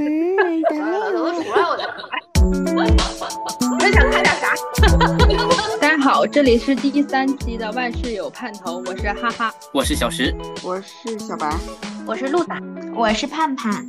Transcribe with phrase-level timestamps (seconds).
[0.00, 0.34] 嗯，
[0.80, 1.84] 了，都出来，我的。
[3.86, 4.54] 你想看点啥？
[5.78, 10.34] 大家好，这里是第三期的万事有盼头，我是哈哈，我是小石，
[10.64, 11.54] 我是小白，
[12.06, 12.58] 我是鹿达，
[12.96, 13.86] 我是盼盼，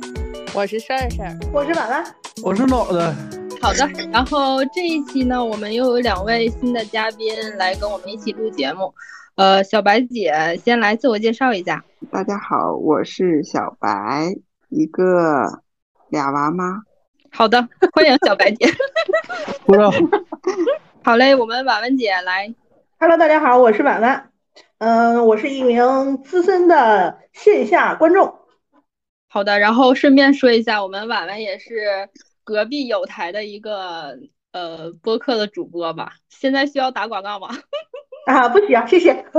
[0.54, 2.04] 我是事儿事儿，我是婉婉，
[2.44, 3.14] 我是脑袋。
[3.62, 8.92] 好的，然后这一期呢，我们又有两位新的嘉宾来跟我们一起录节目。
[9.36, 11.82] 呃，小白姐先来自我介绍一下。
[12.10, 14.34] 大家好，我是小白，
[14.68, 15.62] 一个
[16.12, 16.82] 俩娃吗。
[17.30, 18.66] 好的，欢迎小白姐。
[19.64, 19.90] 不知道。
[21.02, 22.54] 好嘞，我们婉婉姐来。
[22.98, 24.30] Hello，大家好，我是婉婉。
[24.76, 28.40] 嗯，我是一名资深的线下观众。
[29.26, 32.10] 好的，然后顺便说一下，我们婉婉也是
[32.44, 34.18] 隔壁有台的一个
[34.52, 36.12] 呃播客的主播吧？
[36.28, 37.48] 现在需要打广告吗？
[38.26, 39.14] 啊，不需要，谢谢。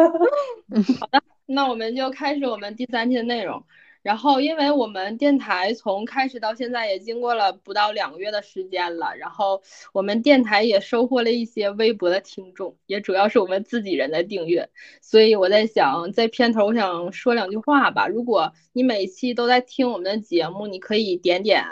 [1.00, 3.64] 好的，那我们就开始我们第三期的内容。
[4.04, 9.62] 然后，因为我们电台从开始到现在也经过了不到两个月的时间了，然后
[9.94, 14.70] 我们电台也收获了一些微博的听众，也主要是我们自己人的订阅。
[15.02, 18.06] 所以我在想，在片头我想说两句话吧。
[18.08, 21.64] 如果你每期都在听我们的节目，你可以点点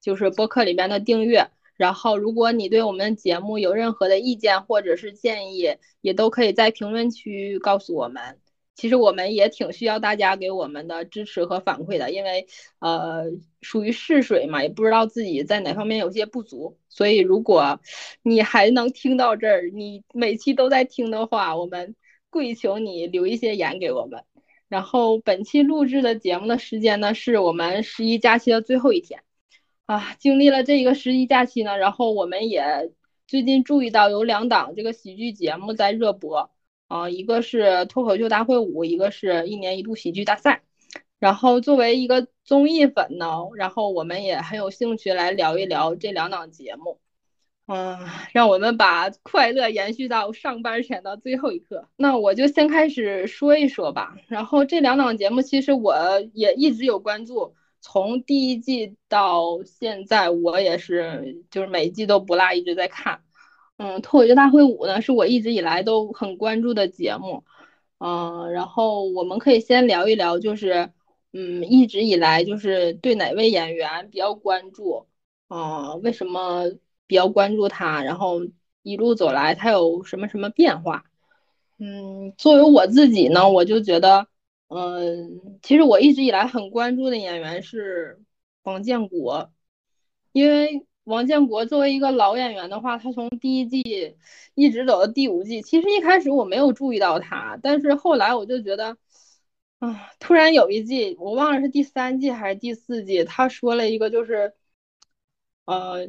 [0.00, 1.48] 就是播客里面的订阅。
[1.76, 8.40] 然后，如果你对我们的节目有任何的意见或者是建议，也都可以在评论区告诉我们。
[8.76, 12.46] 其实我们也挺需要大家给我们的支持和反馈的，因为
[12.78, 13.24] 呃
[13.62, 16.78] 属于试水嘛，也不知道自己在哪方面有些不足。
[16.90, 17.80] 所以如果
[18.22, 21.96] 你还能听到这儿，你每期都在听的话，我们
[22.30, 24.22] 跪求你留一些言给我们。
[24.68, 29.22] 然后本期录制的节目的时间呢，是我们十一假期的最后一天
[29.86, 30.14] 啊。
[30.18, 32.90] 经历了这一个十一假期呢，然后我们也
[33.26, 36.50] 最近注意到有两档这个喜剧节目在热播。
[36.88, 40.62] 啊，一个是脱口秀大会五，一个是一年一度喜剧大赛。
[41.18, 47.00] 然后作为一个综艺粉呢，然后我们也很有兴趣来聊一聊这两档节目。
[47.68, 47.98] 嗯，
[48.32, 51.88] 让我们把快乐延续到上班前的最后一刻。
[51.96, 54.16] 那我就先开始说一说吧。
[54.28, 55.96] 然后这两档节目其实我
[56.32, 63.22] 也一直有关注，从第一季到现在，我也是就是每一季都不落，一直在看。
[63.78, 67.44] 嗯，脱口秀大会五呢，是我一直以来都很关注的节目，
[67.98, 70.90] 嗯，然后我们可以先聊一聊，就是
[71.34, 75.06] 嗯，一直以来就是对哪位演员比较关注，
[75.50, 76.64] 嗯，为什么
[77.06, 78.40] 比较关注他，然后
[78.82, 81.04] 一路走来他有什么什么变化，
[81.78, 84.26] 嗯，作为我自己呢，我就觉得，
[84.68, 88.22] 嗯，其实我一直以来很关注的演员是
[88.62, 89.52] 王建国，
[90.32, 90.86] 因为。
[91.06, 94.16] 王建国作为一个老演员的话，他从第一季
[94.54, 95.62] 一直走到第五季。
[95.62, 98.96] 其实一开始我没有注意到他，但是后来我就觉得，
[99.78, 104.54] 啊，突然有一季，我忘了是第三季还是第四季，他说了一个就是，
[105.66, 106.08] 呃，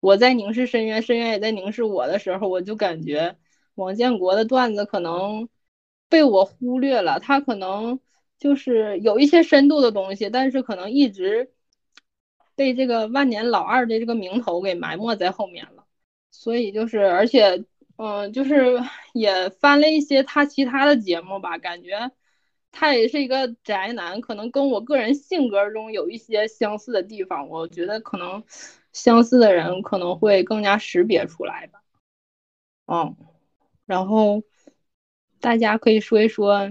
[0.00, 3.36] 我在凝视深渊，深渊也在凝视我的时候，我就感觉
[3.74, 5.48] 王建国的段子可能
[6.08, 7.98] 被我忽略了，他可能
[8.38, 11.52] 就是有一些深度的东西，但是可能一直。
[12.56, 15.84] 被这个万年老二的这个名头给埋没在后面了，
[16.30, 17.64] 所以就是，而且，
[17.96, 18.80] 嗯，就是
[19.12, 22.10] 也翻了一些他其他的节目吧，感觉
[22.72, 28.42] 他也是一个宅男，可能跟我个人性格中有一些相似的地方，我觉得可能
[28.92, 31.82] 相似的人可能会更加识别出来吧。
[32.86, 33.16] 嗯，
[33.84, 34.42] 然后
[35.40, 36.70] 大家可以说一说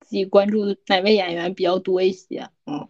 [0.00, 2.88] 自己关注哪位演员比较多一些，嗯。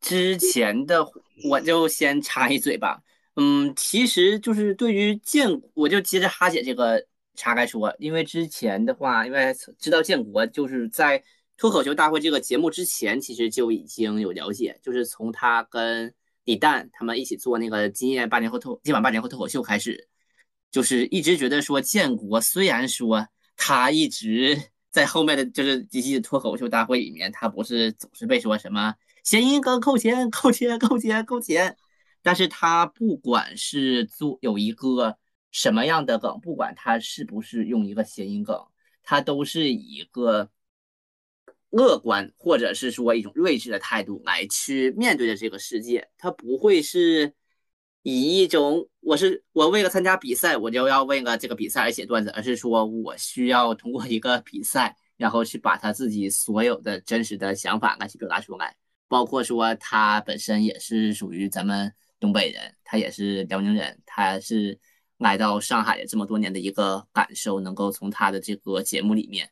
[0.00, 1.06] 之前的
[1.48, 3.02] 我就先插一嘴吧，
[3.36, 11.22] 嗯，其实就是对于建，我就接着哈姐这个岔开说，因为之前的话，因为知道建国就是在
[11.56, 16.12] 脱口秀大会这个节目之前，其实就已经有了解，就是从他跟
[16.44, 20.08] 李诞他们一起做那个今夜八零后脱今晚八零后脱口秀开始，
[20.70, 24.58] 就是一直觉得说建国虽然说他一直
[24.90, 28.94] 在后面的就是几季脱口秀大会里面，他不是总是被说什么。
[29.30, 31.76] 谐音梗扣钱，扣钱，扣钱，扣钱。
[32.20, 35.16] 但是他不管是做有一个
[35.52, 38.60] 什么样的梗，不管他是不是用一个谐音梗，
[39.04, 40.50] 他都是以一个
[41.68, 46.08] 乐观或者是说一种睿智的态度来去面对的这个世界。
[46.18, 47.32] 他不会是
[48.02, 58.74] 以一种我是我为了参加比赛，我就要为了这个比赛而写段子，而是说我需要通过一个比赛，然后去把他自己所有的真实的想法来去表达出来。
[59.10, 64.78] 包括说他本身也是属于咱们东北人，他也是辽宁人，他是
[65.18, 69.50] 来到上海这么多年的一个感受，能够从他的这个节目里面，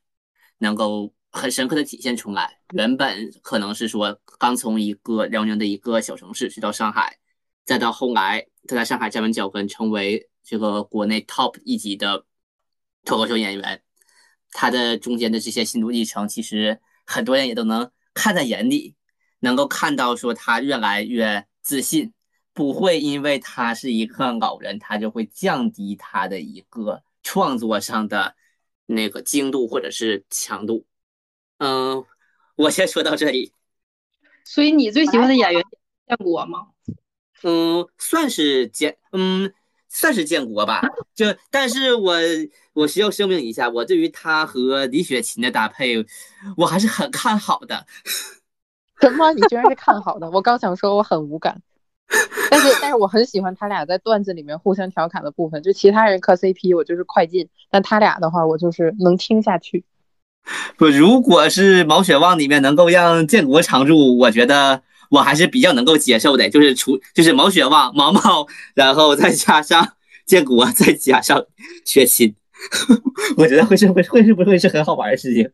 [0.58, 2.60] 能够很深刻的体现出来。
[2.72, 7.18] 原本可能是说刚从一个辽宁的一个小城市去到上海，
[7.64, 12.24] 再到后来他在上海站稳脚跟，成为这个国内 top 一级的
[13.04, 13.82] 脱口秀演员。
[14.52, 18.94] 他的中间的这些心路历程，其实很多人也都能看在眼里，
[19.40, 22.12] 能够看到说他越来越自信，
[22.52, 28.34] 不会因为他是一个老人，他就会降低他的一个创作上的
[28.86, 30.86] 那个精度或者是强度。
[31.58, 32.04] 嗯，
[32.56, 33.52] 我先说到这里。
[34.44, 35.62] 所以你最喜欢的演员
[36.06, 36.68] 建国吗？
[37.42, 39.52] 嗯，算是建，嗯，
[39.88, 40.82] 算是建国吧。
[41.14, 42.16] 就，但是我
[42.72, 46.04] 我需要声明一下，我对于他和李雪琴的搭配，
[46.56, 47.86] 我还是很看好的。
[49.02, 49.32] 什么？
[49.32, 50.30] 你居然是看好的？
[50.30, 51.60] 我刚想说我很无感，
[52.50, 55.62] 但是但是我很喜欢他俩在段子里面互相调侃的部分。
[55.62, 59.84] 就其他人磕 CP，我就是快进；但他俩的话，我就是能听下去。
[60.76, 66.48] 不，如果是毛血旺里面能够让建国常驻，我觉得我还是比较能够接受的。
[66.48, 69.86] 就是除就是毛血旺、毛毛，然后再加上
[70.26, 71.44] 建国，再加上
[71.84, 72.34] 雪琴，
[73.36, 75.48] 我觉得会是会会是不会是很好玩的事情。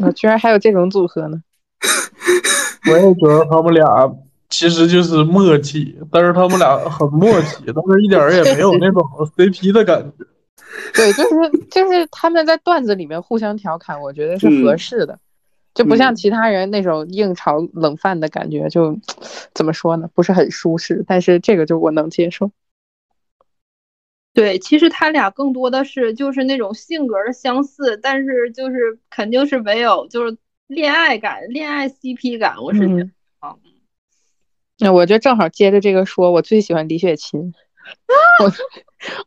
[0.00, 1.42] 啊，居然还有这种组合呢！
[2.90, 3.84] 我也觉得他们俩
[4.48, 9.02] 其实就是默契，但是他们俩很默契，但是一点儿也没有那种
[9.36, 10.24] CP 的感觉。
[10.94, 15.18] 对，就是就是他们在段子里面互相调侃，我觉得是合适的，
[15.74, 18.98] 就不像其他人那种硬炒冷饭的感觉，就
[19.54, 21.04] 怎么说呢，不是很舒适。
[21.06, 22.50] 但是这个就我能接受。
[24.34, 30.38] 对，其实他俩更多的是就是那种性格的相似，但是就是肯定是没有就是
[30.74, 32.56] 恋爱感、恋爱 CP 感。
[32.62, 33.10] 我是觉得
[33.40, 33.54] 啊，
[34.78, 37.52] 那我就正好接着这个说，我最喜欢李雪琴。
[38.42, 38.52] 我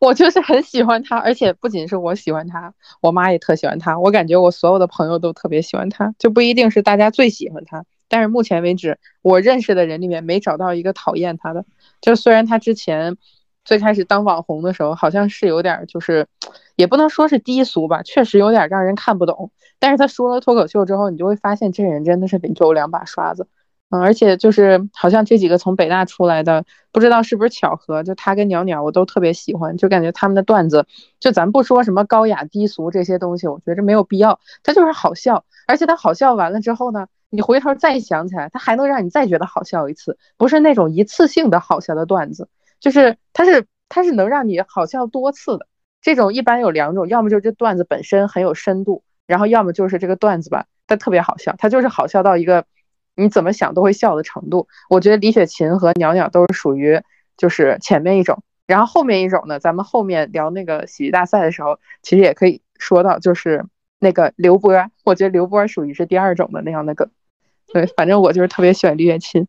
[0.08, 3.98] 我就是很喜欢他，而且不仅是我喜欢他，我妈也特喜欢他。
[3.98, 11.64] 我感觉我所有的朋友都特别喜欢他，就不一定是大家最喜欢他，但是目前为止我认识的人里面没找到一个讨厌他的。
[12.00, 13.16] 就虽然他之前
[13.66, 16.26] 最开始当网红的时候，好像是有点就是，
[16.76, 19.50] 也不能说是低俗吧，确实有点让人看不懂。
[19.78, 23.48] 但是他说了脱口秀之后，你就会发现这人真的是有两把刷子。
[23.88, 30.86] 嗯，而且就是好像这几个从北大出来的，不知道是不是巧合，就他跟鸟鸟我都特别喜欢，就感觉他们的段子，
[31.20, 42.48] 就咱不说什么高雅低俗这些东西，我觉着没有必要，他就是好笑，而且他好笑完了之后呢，你回头再想起来，他还能让你再觉得好笑一次，不是那种一次性的好笑的段子，
[42.80, 45.66] 就是他是他是能让你好笑多次的。
[46.02, 52.64] 这种一般有两种，要么就是这段子本身很有深度，然后要么就是这个段子吧，它特别好笑，它就是好笑到一个。
[53.18, 57.00] 你怎么想都会笑的程度，我觉得李雪琴和鸟鸟都是属于
[57.38, 63.64] 就是前面一种，然后后面一种呢，咱们后面聊那个喜剧大赛的时候，其实也可以说到，就是
[63.98, 67.08] 那个刘波，我觉得刘波属于是第二种的那样的梗。
[67.72, 69.48] 对，反正我就是特别喜欢李雪琴，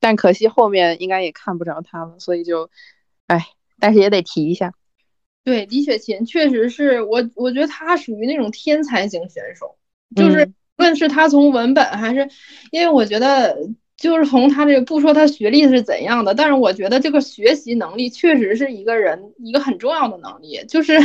[0.00, 2.68] 但可惜后面应该也看不着他了，所以就，
[3.28, 3.46] 哎，
[3.78, 4.72] 但是也得提一下。
[5.44, 9.76] 对，李雪琴确实是我，我觉得她属于那种天才型选手，
[10.16, 10.52] 就是。
[10.76, 12.26] 无论是他从文本还是，
[12.70, 13.54] 因为我觉得
[14.00, 20.98] 就是从他这个不说他学历是怎样的，但是我觉得这个学习能力确实是一个人一个很重要的能力，就是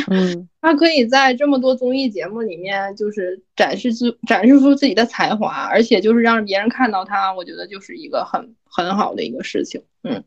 [0.61, 9.83] 他可以在这么多综艺节目里面就是展示出展示出自己的才华，而且就是让别人看到他，我觉得就是一个很很好的一个事情。
[10.03, 10.23] 嗯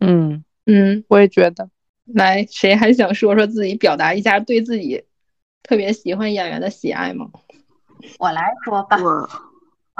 [0.00, 1.70] 嗯嗯，我也觉得。
[2.04, 5.04] 来，谁还想说说自己表达一下对自己
[5.62, 7.30] 特别喜欢演员的喜爱吗？
[8.18, 8.98] 我来说吧，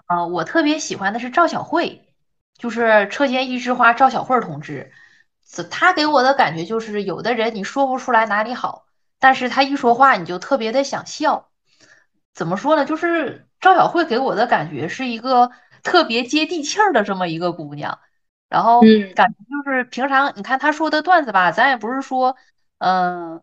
[0.07, 2.13] 呃，我特别喜欢的是赵小慧，
[2.59, 4.93] 就是车间一枝花赵小慧同志，
[5.71, 8.87] 她给我的感觉就是有的人你说不出来哪里好，
[9.19, 11.49] 但是他一说话你就特别的想笑。
[12.35, 12.85] 怎么说呢？
[12.85, 15.51] 就是赵小慧给我的感觉是一个
[15.83, 17.99] 特别接地气儿的这么一个姑娘，
[18.49, 18.83] 然后
[19.15, 22.37] 感觉就是平常你看她说的段子吧，咱也不是说，
[22.79, 23.43] 嗯。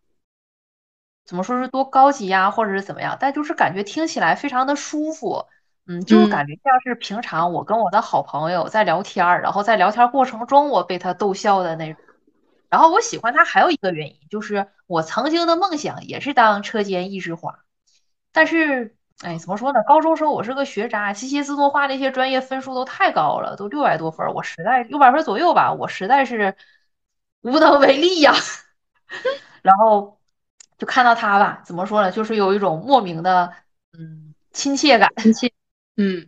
[1.23, 3.15] 怎么说是多高级呀，或者是怎么样？
[3.17, 5.45] 但就是感觉听起来非常的舒服，
[5.87, 12.01] 嗯，就是感觉像是平常我跟我的好朋友在聊天儿，然后在聊天过程中我被他逗笑的那种。
[12.69, 17.59] 然后我喜欢他还有一个原因，就是我曾经的梦想也是当车间一枝花，
[18.31, 19.81] 但是哎，怎么说呢？
[19.87, 26.55] 高中时候我是个学渣，机械自动化那些专业分数都太高了，都六百多分，我实在六百分左右吧，我实在是
[27.41, 28.33] 无能为力呀。
[29.61, 30.17] 然后。
[30.77, 32.11] 就看到他吧，怎么说呢？
[32.11, 33.53] 就是有一种莫名的，
[33.93, 35.07] 嗯，亲切感。
[35.17, 35.53] 亲切，
[36.01, 36.25] 嗯，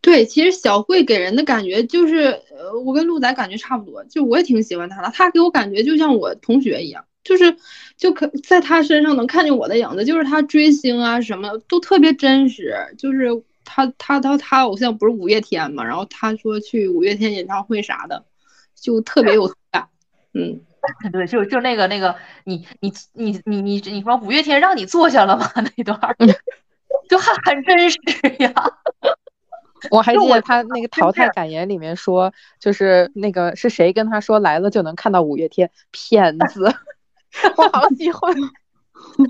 [0.00, 5.10] 对，其实小慧给人的感觉就是，呃，我跟鹿仔感觉差不多，就我也挺喜欢她的。
[5.10, 7.56] 她给我感觉就像我同学一样，就是
[7.98, 12.74] 就可在她身上能看见我的影子，就是她追星啊什么都特别真实。
[12.96, 18.24] 就是他他他他偶像不是五月天嘛，然后他说去五月天演唱会啥的，
[18.74, 19.88] 就特别有 感。
[20.32, 20.60] 嗯，
[21.12, 25.50] 对，就就那个那个，你你你你你你说五月天让你坐下了吗？
[25.76, 25.98] 那段
[27.08, 27.98] 就很很真实
[28.38, 28.52] 呀。
[29.90, 36.74] 我还记得他那个淘汰感言里面说，就是那个是谁跟他说来了就能看到五月天，骗子，
[37.56, 38.34] 我好喜欢。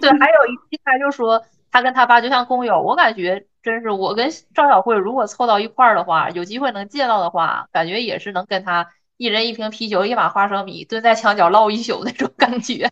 [0.00, 12.88] 对，还有一期他就说他跟他爸就像工友，我感觉真是我跟赵小慧如果凑到一块儿的话，有机会能见到的话，感觉也是能跟他一人一瓶啤酒，一把花生米，蹲在墙角唠一宿那种感觉。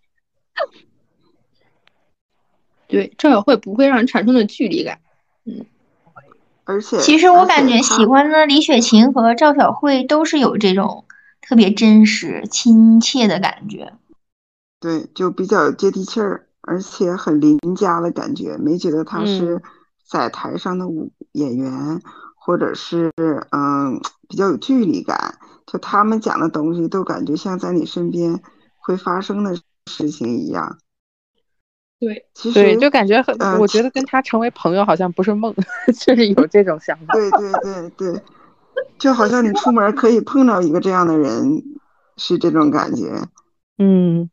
[2.93, 4.99] 对，赵小慧不会让人产生的距离感，
[5.45, 5.67] 嗯。
[6.65, 11.05] 而且，其实我感觉喜欢的李雪琴和赵小慧都是有这种
[11.41, 13.93] 特别真实、亲切的感觉。
[14.79, 19.61] 对，就比较接地气儿，而且很邻家的感觉，没觉得他是
[20.07, 22.01] 在台上的舞演员，
[22.37, 23.11] 或者是
[23.51, 25.39] 嗯比较有距离感。
[25.67, 28.41] 就他们讲的东西，都感觉像在你身边
[28.79, 29.57] 会发生的
[29.87, 30.79] 事情一样。
[32.03, 35.55] 对，对，就感觉很，我觉得跟他成为朋友好像不是梦，
[36.01, 37.15] 就是有这种想法。
[37.15, 38.23] 对对对对，
[38.99, 41.63] 就好像你出门可以碰到一个这样的人，
[42.17, 43.07] 是这种感觉。
[43.79, 44.29] 嗯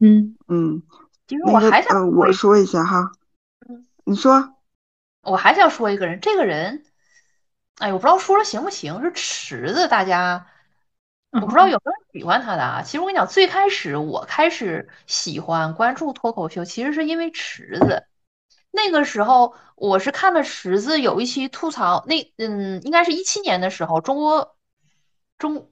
[0.00, 0.82] 嗯嗯。
[1.26, 3.10] 其实我还想，我说一下哈。
[3.70, 3.86] 嗯。
[4.04, 4.50] 你说。
[5.22, 6.84] 我还想说一个人，这个人，
[7.78, 10.46] 哎，我不知道说了行不行，是池子，大家。
[11.34, 12.82] 我不知道有没有喜欢他的啊？
[12.82, 18.04] 其实我跟你讲，最开始我开始喜欢关注脱口秀，其实是因为池子。
[18.70, 24.56] 那个时候我是看了池子有一期吐槽，那嗯，应该是一七年的时候，中国
[25.36, 25.68] 中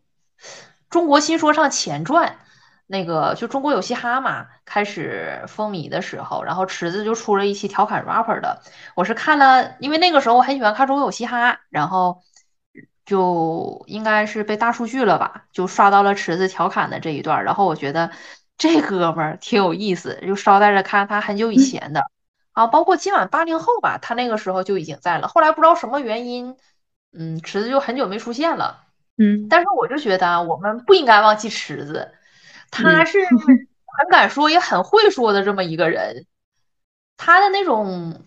[0.91, 2.39] 中国新说唱前传
[2.87, 8.63] 那个就中国有嘻哈嘛开始风靡的时候，然后池子就出了一期调侃 rapper 的。
[8.97, 12.21] 我是看了，因为那个时候我很喜欢看中国有嘻哈，然后。
[13.05, 18.11] 就应该是被大数据了吧，就刷到了池子调侃的这一段，然后我觉得
[18.57, 22.03] 这哥们儿挺有意思，就捎带着看他很久以前的。
[22.53, 26.57] 啊，包括今晚八零后吧，他那个时候就已经在了，后来不知道什么原因，
[27.13, 28.85] 嗯，池子就很久没出现了，
[29.17, 32.13] 嗯，但是我就觉得我们不应该忘记池子，
[32.71, 33.19] 他是。
[33.95, 36.25] 很敢说也很会说的这么一个人，
[37.19, 38.25] 他的那种。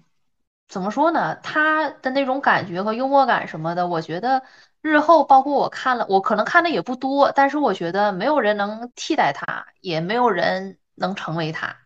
[0.67, 1.35] 怎么说呢？
[1.37, 4.43] 他的那种感觉和幽默感什么的，我觉得
[4.81, 11.77] 日后包括我看了，我可能看的也不多，但是我觉得没有人能替代他，也没有人能成为他。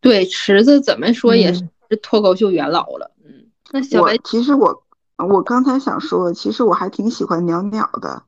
[0.00, 1.68] 对，池子怎么说也是
[2.02, 3.12] 脱口秀元老了。
[3.24, 4.84] 嗯，那小白，其实我
[5.16, 8.22] 我刚才想说，其实我还挺喜欢袅袅的，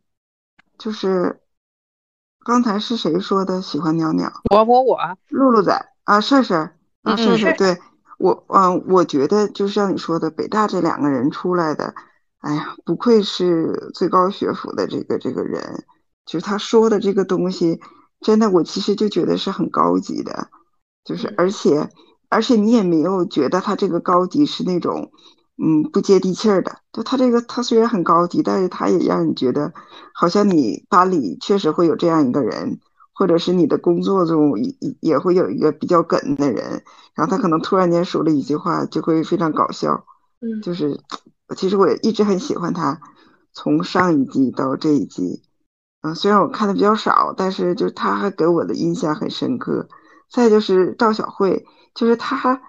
[0.79, 1.41] 就是
[2.45, 4.31] 刚才是谁说的喜欢袅袅？
[4.51, 4.99] 我我我，
[5.29, 7.79] 露露仔啊，帅帅啊，帅帅对。
[8.21, 11.95] 我嗯，我觉得就是像你说的，北大这两个人出来的，
[12.41, 15.85] 哎呀，不愧是最高学府的这个这个人，
[16.27, 17.81] 就是他说的这个东西，
[18.21, 20.49] 真的，我其实就觉得是很高级的，
[21.03, 21.89] 就是而且
[22.29, 25.11] 而且你也没有觉得他这个高级是那种
[25.57, 29.73] 嗯不接地气儿的，就他这个他虽然很高级，但是他也让你觉得
[30.13, 32.81] 好像你班里确实会有这样一个人。
[33.21, 36.83] 或者是你的工作中也也会有一个比较梗的人，
[37.15, 40.07] 然后他可能突然间说了一句话，就会非常搞笑。
[40.41, 40.99] 嗯，就是
[41.55, 42.99] 其实我也一直很喜欢他，
[43.53, 45.43] 从上一季到这一季，
[46.01, 49.87] 嗯，虽然我看的比较少，但是就是他还给我的印象很深刻。
[50.31, 52.63] 再就是赵小慧，就是他，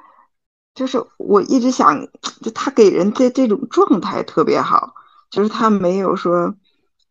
[0.76, 2.10] 就是我一直想，
[2.42, 4.96] 就他给人的这种状态特别好，
[5.30, 6.56] 就是他没有说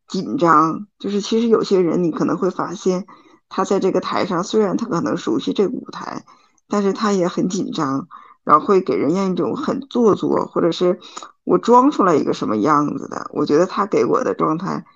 [0.06, 3.06] 紧张，就是其实有些人你可能会发现。
[3.50, 6.24] 他在这个台上，虽然他可能熟悉这个舞台，
[6.68, 8.08] 但是他也很紧张，
[8.44, 10.98] 然后会给人家一种很做作，或者是
[11.44, 13.28] 我装出来一个什么样子的。
[13.34, 14.86] 我觉得他给我的状态，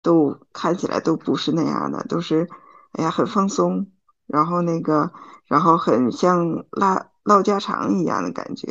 [0.00, 2.48] 都看起来都不是那样的，都是
[2.92, 3.90] 哎呀很放松，
[4.26, 5.12] 然后那个，
[5.46, 8.68] 然后很像拉唠家常一样的感觉，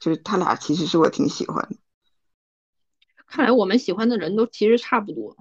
[0.00, 1.76] 就是他俩其实是我挺喜欢的。
[3.28, 5.36] 看来我们喜欢的人都其实差不多。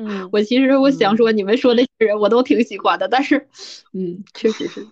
[0.00, 3.48] 嗯，我其实我想说，你们说那些人我都挺喜欢的，但是，
[3.92, 4.86] 嗯，确实是。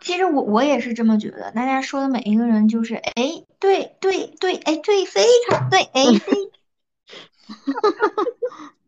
[0.00, 6.50] 其实我我也是这么觉得，大家说的每一个人就是，哎，对对对，哎对，非常对，哎对。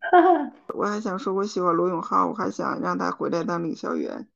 [0.75, 4.27] 我还想说，我喜欢罗永浩，我还想让他回来当领校员。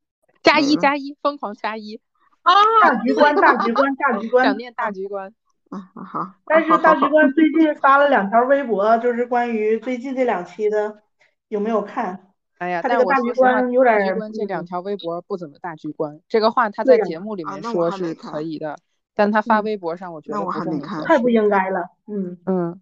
[0.41, 1.99] 加一加一，疯狂加一。
[2.41, 2.53] 啊！
[2.81, 4.45] 大局观，大局观，大局观。
[4.45, 5.33] 想念大局观。
[5.69, 11.03] 啊好，但是大局观最近发了两条微博，就是关于最近这两期的，
[11.47, 12.27] 有没有看？
[12.57, 16.19] 哎呀，他这个大局观有点儿大局观这两嗯条微博不怎么大局观。
[16.27, 18.77] 这个话他在节目里啊，面说是可以的，
[19.15, 21.29] 但他发嗯微博上，我觉那我得不是还没看太不。
[21.29, 22.81] 应该了，嗯，嗯，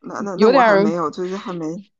[0.00, 1.91] 那那那有点儿没有，就是还没。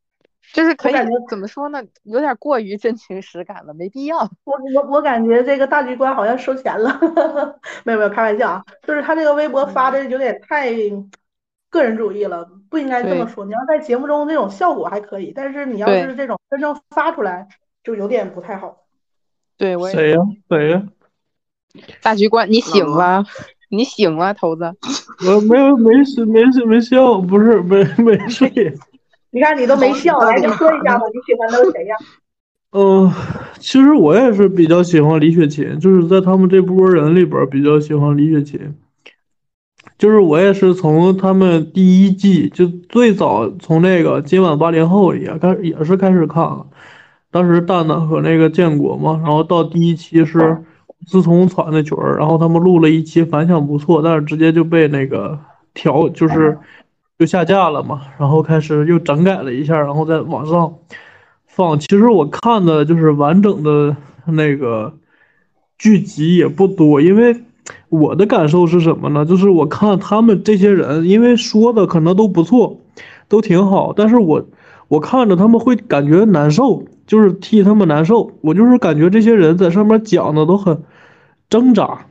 [0.52, 1.82] 就是可以感觉怎么说呢？
[2.02, 4.18] 有点过于真情实感了，没必要。
[4.44, 7.00] 我我我感觉这个大局观好像收钱了，
[7.84, 10.70] 没有没有开玩笑啊，就是他这个微博发的有点太
[11.70, 13.44] 个人主义了，不应该这么说。
[13.44, 17.48] 你要在节目中这种效果还可以，但是你要对是这种真正发出来，
[17.82, 18.84] 就有点不太好。
[19.56, 20.18] 对，我也谁呀、
[20.50, 20.82] 谁呀、
[22.02, 23.24] 大局观，你醒了，
[23.70, 24.64] 你醒了，头子。
[25.26, 28.50] 我没有没睡没睡没笑，不是没没睡。
[29.32, 31.96] 你看你都没笑，来就到底说一下吧， 你喜欢的是谁呀？
[32.72, 33.10] 嗯、
[33.58, 38.74] 其实我也是比较喜欢李雪琴，就是在他们这波人里边比较喜欢李雪琴。
[39.98, 46.66] 就是我也是从他们第一季就最早从那个今晚八零后也开也是开始看了，
[47.30, 50.64] 当时蛋蛋和那个建国嘛，然后到第一期是
[51.06, 55.38] 自从传的曲儿，然后他们录了一期反响不错，但是直接就被那个
[55.72, 56.58] 调就是
[57.22, 60.74] 就下架了嘛，然后开始又整改了一下，然后在网上
[61.46, 61.78] 放。
[61.78, 64.92] 其实我看的就是完整的那个
[65.78, 67.36] 剧集也不多，因为
[67.90, 69.24] 我的感受是什么呢？
[69.24, 72.76] 就是我看他们这些人，因为说的可能都不错，
[73.28, 74.44] 都挺好，但是我
[74.88, 78.32] 我看着他们会感觉难受，就是替他们难受。
[78.40, 80.82] 我就是感觉这些人在上面讲的都很
[81.48, 82.06] 挣扎。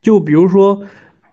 [0.00, 0.82] 就比如说，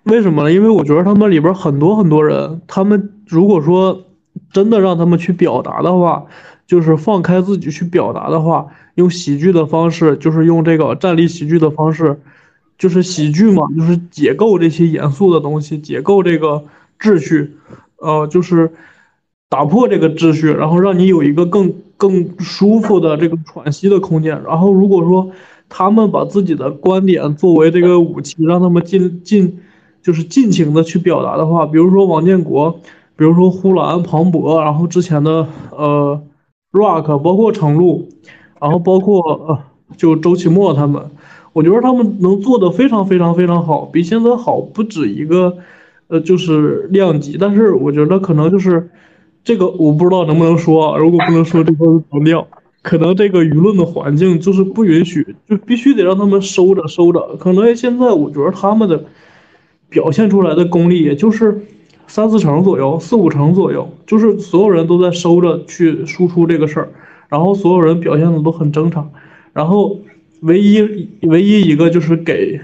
[0.09, 0.51] 为什么呢？
[0.51, 4.05] 因为我觉得他们里边很多很多人，他们如果说
[4.51, 6.25] 真的让他们去表达的话，
[6.65, 12.19] 就是放开自己去表达的话，用喜剧的方式，就是用这个站立喜剧的方式，
[12.77, 16.63] 就是喜剧嘛，就是解构这些严肃的东西，解构这个
[16.99, 17.57] 秩序，
[17.97, 18.71] 呃，就是
[19.49, 24.41] 打破这个秩序，然后让你有一个更更舒服的这个喘息的空间。
[24.45, 25.31] 然后如果说
[25.69, 29.59] 他们把自己的观点作为这个武器，让他们进进
[30.01, 32.71] 就是尽情的去表达的话，比如说王建国，
[33.15, 36.21] 比如说呼兰、庞博，然后之前的呃
[36.71, 38.07] Rock，包括程璐，
[38.61, 39.59] 然后包括呃
[39.97, 41.01] 就周奇墨他们，
[41.53, 45.57] 我觉得他们能做的非常非常非常好，比现在好不止一个
[46.07, 48.89] 呃就是量级，但是我觉得可能就是
[49.43, 52.47] 这个我不知道能不能说，如果不能说这块就不掉。
[52.83, 57.35] 可能这个舆论的环境就是不允许，就必须得让他们收着收着。
[57.37, 59.03] 可能现在我觉得他们的
[59.89, 61.61] 表现出来的功力，也就是
[62.07, 66.89] 三四成左右、四五成左右，就是所有人都在收着去输出这个事儿，
[67.29, 69.11] 然后所有人表现的都很正常，
[69.53, 69.99] 然后
[70.41, 72.59] 唯一唯一一个就是给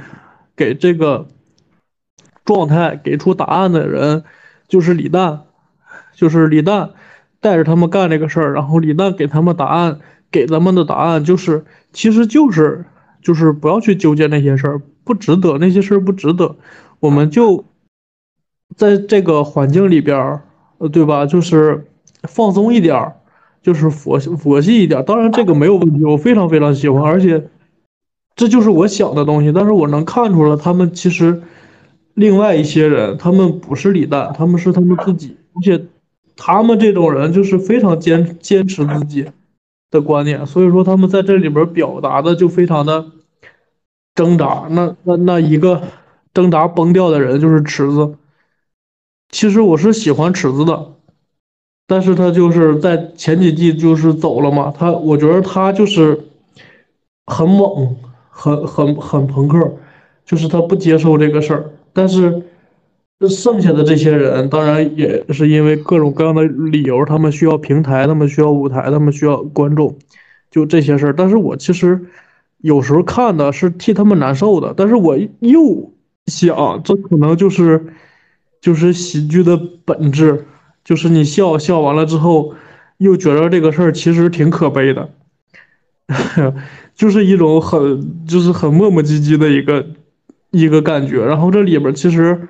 [0.56, 1.28] 给这个
[2.46, 4.24] 状态给出答案的人，
[4.68, 5.42] 就是李诞，
[6.14, 6.92] 就是李诞
[7.40, 10.00] 带着他们干这个事儿，然后李诞给他们答案。
[10.34, 12.86] 给咱们的答案就是，其实就是
[13.22, 16.56] 就是不要去纠结那些事儿，不值得，那些事儿不值得，
[17.04, 17.66] 我们就
[18.78, 20.40] 在这个环境里边，
[20.78, 21.26] 呃，对吧？
[21.26, 21.86] 就是
[22.30, 23.16] 放松一点，
[23.62, 25.04] 就是佛佛系一点。
[25.04, 27.50] 当然这个没有问题，我非常非常喜欢，而且
[28.38, 29.52] 这就是我想的东西。
[29.52, 31.44] 但是我能看出来，他们其实
[32.14, 35.86] 另外一些人，他们不是李诞，他们是他们自己，而且
[36.38, 39.28] 他们这种人就是非常坚坚持自己。
[39.92, 43.12] 的观点，所以说他们在这里边表达的就非常的
[44.16, 44.68] 挣扎。
[44.72, 45.84] 那那那一个
[46.34, 48.16] 挣扎崩掉的人就是池子。
[49.30, 50.94] 其实我是喜欢池子的，
[51.88, 54.74] 但是他就是在前几季就是走了嘛。
[54.78, 56.20] 他我觉得他就是
[57.26, 57.96] 很猛，
[58.30, 59.72] 很很很朋克，
[60.26, 61.72] 就是他不接受这个事儿。
[61.94, 62.44] 但是
[63.30, 69.96] 剩下的这些人，当然也是因为各种各样的理由，他们需要平台，他们需要舞台，他们需要观众，
[70.52, 71.14] 就这些事儿。
[71.16, 72.00] 但是我其实
[72.58, 75.93] 有时候看的是替他们难受的，但是我又
[76.28, 77.94] 想，这可能就是
[78.62, 80.46] 就是喜剧的本质，
[80.84, 82.54] 就是你笑笑完了之后，
[82.98, 85.10] 又觉得这个事儿其实挺可悲的，
[86.96, 89.86] 就是一种很就是很磨磨唧唧的一个
[90.52, 91.26] 一个感觉。
[91.26, 92.48] 然后这里边其实。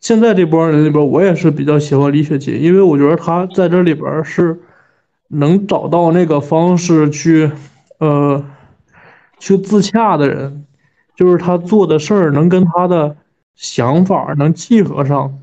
[0.00, 4.58] 现在这波人里边，我也是比较喜欢李雪琴，因为我觉得她在这里边是
[5.28, 7.48] 能找到那个方式去，
[7.98, 8.44] 呃，
[9.38, 10.64] 去自洽的人，
[11.22, 13.16] 就是他做的事儿能跟他的
[13.54, 15.38] 想法能契合上。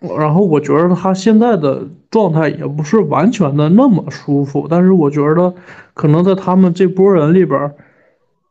[0.00, 5.52] 然后我觉得他现在的状态也不是完全的那么舒服，但是我觉得
[5.92, 7.70] 可能在他们这波人里边，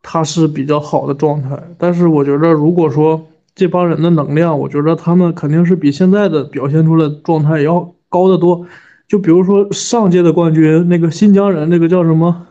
[0.04, 1.60] 他是比较好的状态。
[1.80, 8.68] 但是我觉得如果说，这帮人的能量，我觉得他们肯定是比现在的表现出来状态要高得多。
[9.08, 12.46] 就比如说上届的冠军那个新疆人，那个叫什么？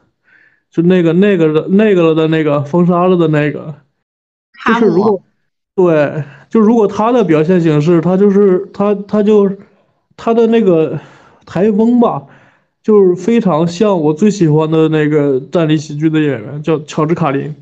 [0.72, 3.74] 就那个那个的那个了的那个封杀了的那个，
[4.66, 5.22] 就是如果
[5.74, 9.50] 对，就如果他的表现形式，他就是他他就
[10.16, 10.98] 他的那个
[11.44, 12.22] 台风吧，
[12.82, 17.54] 就是非常像我最喜欢的那个站立喜剧的演员，叫乔治卡林，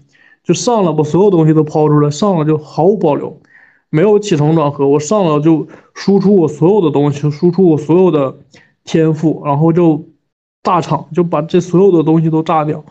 [0.44, 3.36] 就上了把所有东西都抛出来，上了就毫无保留，
[3.90, 8.36] 没有起承转合，我上了就输出我所有的东西，输出我所有的
[8.84, 10.04] 天赋，然后就。
[10.62, 12.84] 大场就把这所有的东西都炸掉，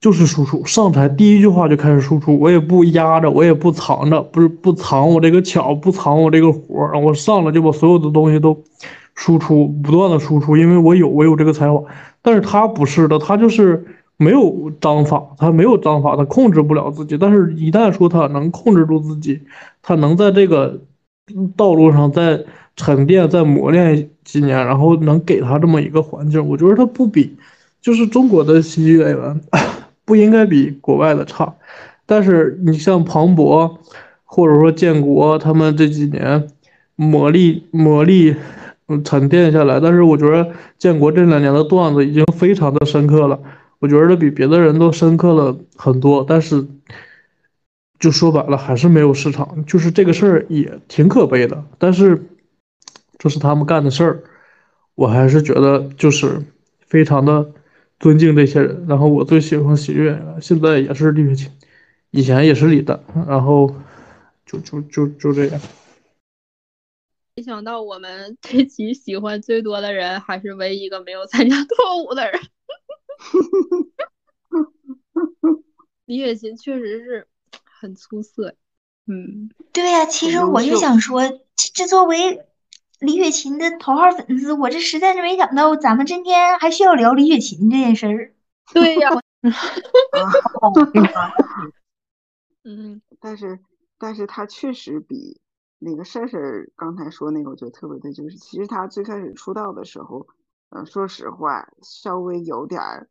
[0.00, 0.64] 就是输出。
[0.64, 8.56] 上台第一句话就开始输出，我也不压着，我也不藏着，不是不藏我这个巧，不藏我这个活儿，我上来就把所有的东西都
[9.16, 11.82] 输出，不断的输出，因为我有我有这个才华。
[12.22, 13.84] 但是他不是的，他就是
[14.16, 17.18] 没有章法，他没有章法，他控制不了自己。
[17.18, 19.42] 但是一旦说他能控制住自己，
[19.82, 20.80] 他能在这个
[21.56, 22.44] 道路上在。
[22.78, 27.36] 沉淀再磨练几年，然后能给他这么一个环境，我觉得他不比，
[27.82, 29.40] 就是中国的喜剧演员
[30.06, 31.52] 不应该比国外的差。
[32.06, 33.80] 但是你像庞博，
[34.24, 36.46] 或者说建国，他们这几年
[36.94, 38.36] 磨砺磨砺，
[38.86, 39.80] 嗯沉淀下来。
[39.80, 43.40] 但是我觉得建国这两年的段子已经非常的深刻了，
[43.80, 46.24] 我觉得比别的人都深刻了很多。
[46.26, 46.64] 但是
[47.98, 51.64] 就说白了，还是没有市场，就是这个事儿也挺可悲的。
[51.76, 52.22] 但是。
[53.18, 54.22] 这是他们干的事儿，
[54.94, 56.40] 我还是觉得就是
[56.86, 57.52] 非常的
[57.98, 58.86] 尊敬这些人。
[58.88, 61.50] 然后我最喜欢喜剧演员，现在也是李雪琴，
[62.12, 63.74] 以前也是李诞，然后
[64.46, 65.60] 就就就就这样。
[67.34, 72.40] 没想到我们这期喜欢最多的人，还是唯一一个没有参加脱舞的人。
[76.04, 77.26] 李雪琴确实是
[77.64, 78.54] 很出色，
[79.08, 81.22] 嗯，对呀，其实我就想说，
[81.74, 82.44] 这作为。
[83.00, 88.34] 李雪琴的头号粉丝，我这实在是没想到，咱们今天还需要聊李雪琴这件事儿。
[88.72, 89.10] 对呀
[92.64, 93.58] 嗯，但是，
[93.98, 95.40] 但是他确实比
[95.78, 100.26] 那个事儿刚才说那个，我觉得特别的，就是其实他最开始出道的时候，
[100.70, 103.08] 嗯，说实话，稍微有点儿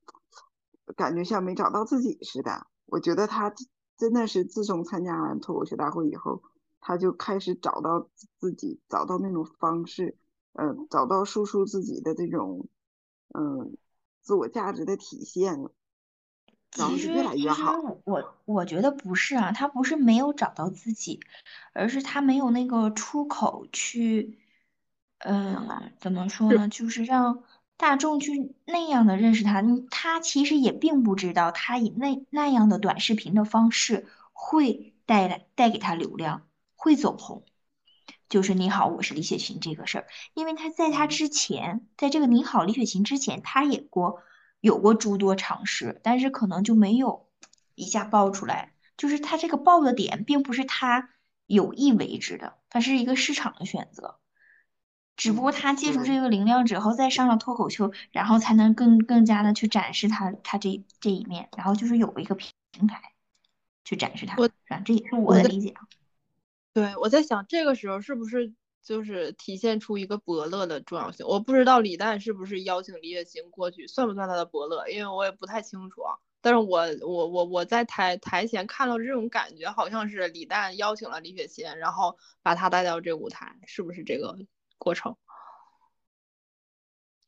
[0.95, 2.67] 感觉像没找到自己似的。
[2.85, 3.53] 我觉得他
[3.97, 6.43] 真的是自从参加完脱口秀大会以后。
[6.79, 8.07] 他就开始找到
[8.39, 10.15] 自己，找到那种方式，
[10.53, 12.67] 呃，找到输出自己的这种，
[13.33, 13.75] 嗯，
[14.21, 15.71] 自我价值的体现了，
[16.77, 17.75] 然后就越来越好。
[18.05, 21.19] 我我觉得不是啊，他不是没有找到自己，
[21.73, 24.37] 而是他没有那个出口去，
[25.19, 26.69] 嗯，怎么说呢？
[26.69, 27.43] 就是让
[27.75, 29.63] 大众去那样的认识他。
[29.91, 36.46] 他其实也并不知道，他以那那样的短视频的方式会带来带给他流量。
[36.87, 37.43] 会走红，
[38.29, 44.21] 就是你好，我是李雪琴这个事儿，因为他在他之前，在这个你好李雪琴之前，他也过
[44.61, 47.27] 有过诸多尝试，但是可能就没有
[47.75, 48.71] 一下爆出来。
[48.95, 51.09] 就是他这个爆的点，并不是他
[51.45, 54.17] 有意为之的，它是一个市场的选择。
[55.17, 63.01] 只不过他借助这个流量之后，再上了脱口秀，然后才能更更加的去展示他他这这一面，然后就是有一个平台
[63.83, 64.37] 去展示他。
[64.37, 64.49] 我，
[64.85, 65.85] 这也是我的理解啊。
[66.77, 71.25] 对，我在想这个时候是不是就是体现出一个伯乐的重要性？
[71.25, 74.87] 我不知道李诞是不是邀请李雪琴过去，算不算他的伯乐？
[74.87, 76.13] 因为我也不太清楚啊。
[76.39, 84.37] 但是我我我我在台台前看到这种感觉，好像是李诞邀请了李雪琴，然后把他带到这舞台，是不是这个
[84.77, 85.17] 过程？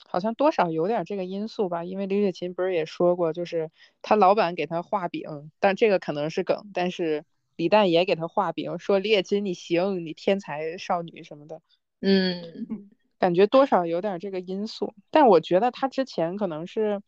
[0.05, 3.71] 好像多少有点这个因素吧，因为李雪琴不是也说过，就是
[4.03, 7.25] 他老板给他画饼，但这个可能是梗，但是。
[7.59, 11.61] 李诞也给他画饼，说李雪琴你行，你天才少女什么的，
[11.99, 14.93] 嗯，感觉多少有点这个因素。
[15.11, 17.01] 但我觉得他之前可能是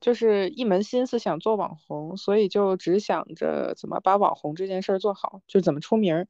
[0.00, 6.26] 就是一门心思想做网红，所以就只想着怎么把网红这件事儿做好，就怎么出名。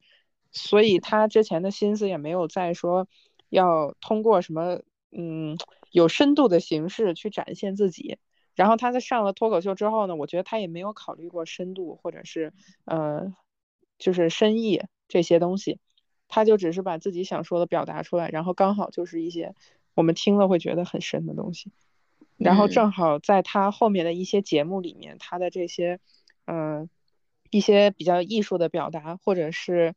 [0.51, 3.07] 所以他之前的心思也没有在说
[3.47, 4.81] 要通过什么
[5.13, 5.57] 嗯
[5.89, 8.17] 有深度的形式去展现自己。
[8.55, 12.51] 然后他在上了脱口秀之后呢，我觉得他也没有考虑过深度或者是
[12.83, 13.33] 呃。
[13.99, 15.77] 就是深意这些东西，
[16.29, 19.53] 他就只是把自己想说的表达出来，然后刚好就是一些
[19.93, 21.71] 我们听了会觉得很深的东西，
[22.37, 25.99] 然后正好在他后面的一些节目里面，他的这些
[26.45, 26.89] 嗯
[27.51, 29.95] 一些比较艺术的表达，或者是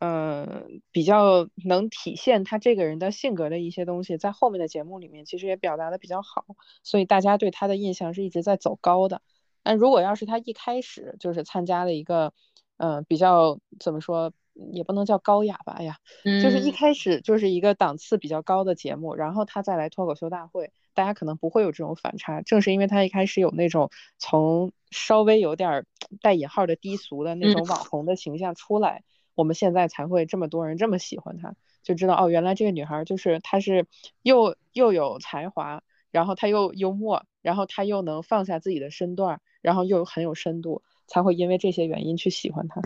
[0.00, 6.44] 嗯比较能体现他这个人的性格的一些东西，在后面的节目里面其实也表达的比较好，
[6.82, 9.22] 所以大家对他的印象是一直在走高的。
[9.62, 12.32] 但如果要是他一开始就是参加了一个。
[12.76, 14.32] 嗯，比较怎么说，
[14.72, 15.96] 也不能叫高雅吧，哎呀，
[16.42, 22.42] 就是一开始就是一个档次比较高的节目，然后他再来脱口秀大会，大家可能不会有这种反差。
[22.42, 25.86] 正是因为他一开始有那种从稍微有点
[26.20, 29.02] 带引号的低俗的那种网红的形象出来，
[29.34, 33.86] 我们现在才会这么多人这么喜欢他，就知道哦，原来这个女孩就是她是
[34.22, 42.80] 又又有才华，然后她又幽默，然后她又能放下自己的身段，然后又很有深度，才会因为这些原因去喜欢他。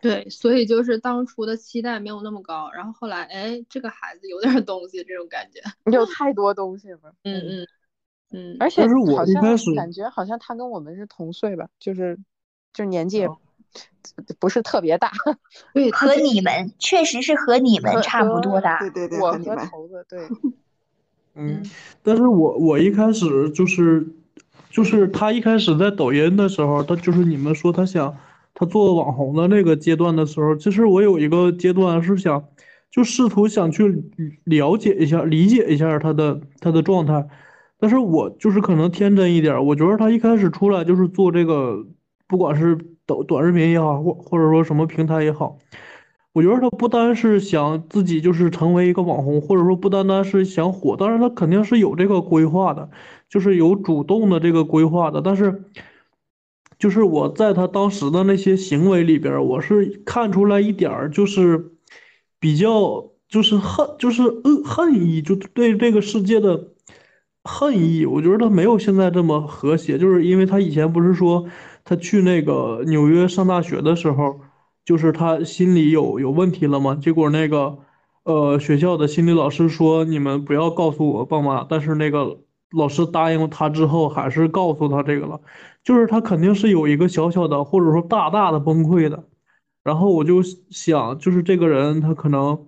[0.00, 5.60] 对，所以就是当初的期待没有那么高，然后后来，哎，这个孩子有点东西，这种感觉，
[5.92, 7.14] 有太多东西了。
[7.22, 7.66] 嗯嗯
[8.30, 9.42] 嗯，而且好像
[9.76, 12.18] 感觉好像他跟我们是同岁吧，就是
[12.72, 13.26] 就年纪
[14.38, 15.12] 不是特别大。
[15.74, 18.78] 对，和你们确实是和你们差不多大。
[18.78, 20.26] 对对对，我和头子对。
[21.34, 21.62] 嗯，
[22.02, 24.04] 但是我我一开始就是
[24.70, 28.16] 就是他一开始在抖音的时候，他就是你们说他想。
[28.52, 32.44] 他做网红的那个阶段的时候，其实我有一个阶段是想，
[32.90, 34.04] 就试图想去
[34.44, 37.24] 了解一下、理解一下他的他的状态，
[37.78, 41.86] 但是我就是可能天真一点，我觉得他一开始出来就是做这个，
[42.26, 45.56] 不管是抖短视频也好，或或者说什么平台也好，
[46.32, 52.90] 我觉得他不单是想自己就是成为一个网红，或者说不单单是想火，当然他肯定是有这个规划的，
[53.30, 55.64] 就是有主动的这个规划的，但是。
[56.78, 61.72] 就是我在他当时的那些行为里边，我是看出来一点儿，就是
[62.38, 66.68] 比较就是恨，就是恶恨意，就对这个世界的
[67.44, 68.06] 恨意。
[68.06, 71.46] 我觉得他没有现在这么和谐，就是因为他以前不是说
[71.84, 74.40] 他去那个纽约上大学的时候，
[74.82, 76.94] 就是他心里有有问题了吗？
[76.94, 77.76] 结果那个
[78.24, 82.40] 呃学校的心理老师说你们不要告诉我爸妈，但是那个
[82.72, 85.40] 老师答应他之后，还是告诉他这个了。
[85.82, 89.24] 就是他肯定是有一个小小的，或者说大大的崩溃的，
[89.82, 92.66] 然后我就想，就是这个人他可能，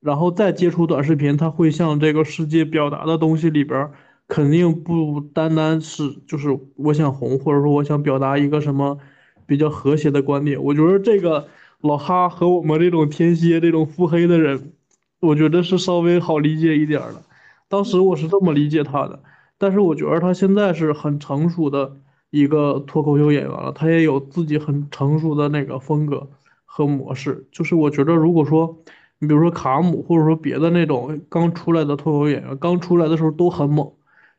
[0.00, 3.90] 然后再接触短视频，他会向这个世界表达的东西里边，
[4.28, 8.96] 肯定不单单是就是我想红，或者说我想表达一个什么
[9.44, 10.62] 比较和谐的观点。
[10.62, 11.48] 我觉得这个
[11.80, 14.72] 老哈和我们这种天蝎这种腹黑的人，
[15.20, 17.22] 我觉得是稍微好理解一点的。
[17.68, 19.20] 当时我是这么理解他的，
[19.62, 21.96] 但是我觉得他现在是很成熟的。
[22.34, 26.30] 一个脱口秀演员了，他也有自己很成熟的那个风格
[26.64, 27.46] 和模式。
[27.52, 28.74] 就是我觉得，如果说
[29.18, 33.92] 你比如说卡姆，或者说别的那种刚出来的脱口秀演员，刚出来的时候都很猛，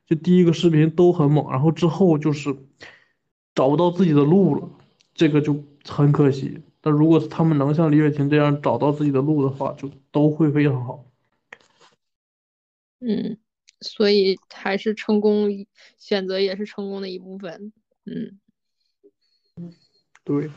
[0.08, 2.56] 就第一个视频都很猛，然后之后就是
[3.54, 4.68] 找不到自己的路了，
[5.14, 5.56] 这个就
[5.88, 6.64] 很可惜。
[6.82, 11.06] 但如果他们能像李雪琴这样找到自己的路的话，就都会非常好。
[13.02, 13.38] 嗯，
[13.84, 15.50] 所以还是成功
[16.00, 17.72] 选择也是成功的一部分。
[18.06, 18.40] 嗯，
[20.24, 20.50] 对，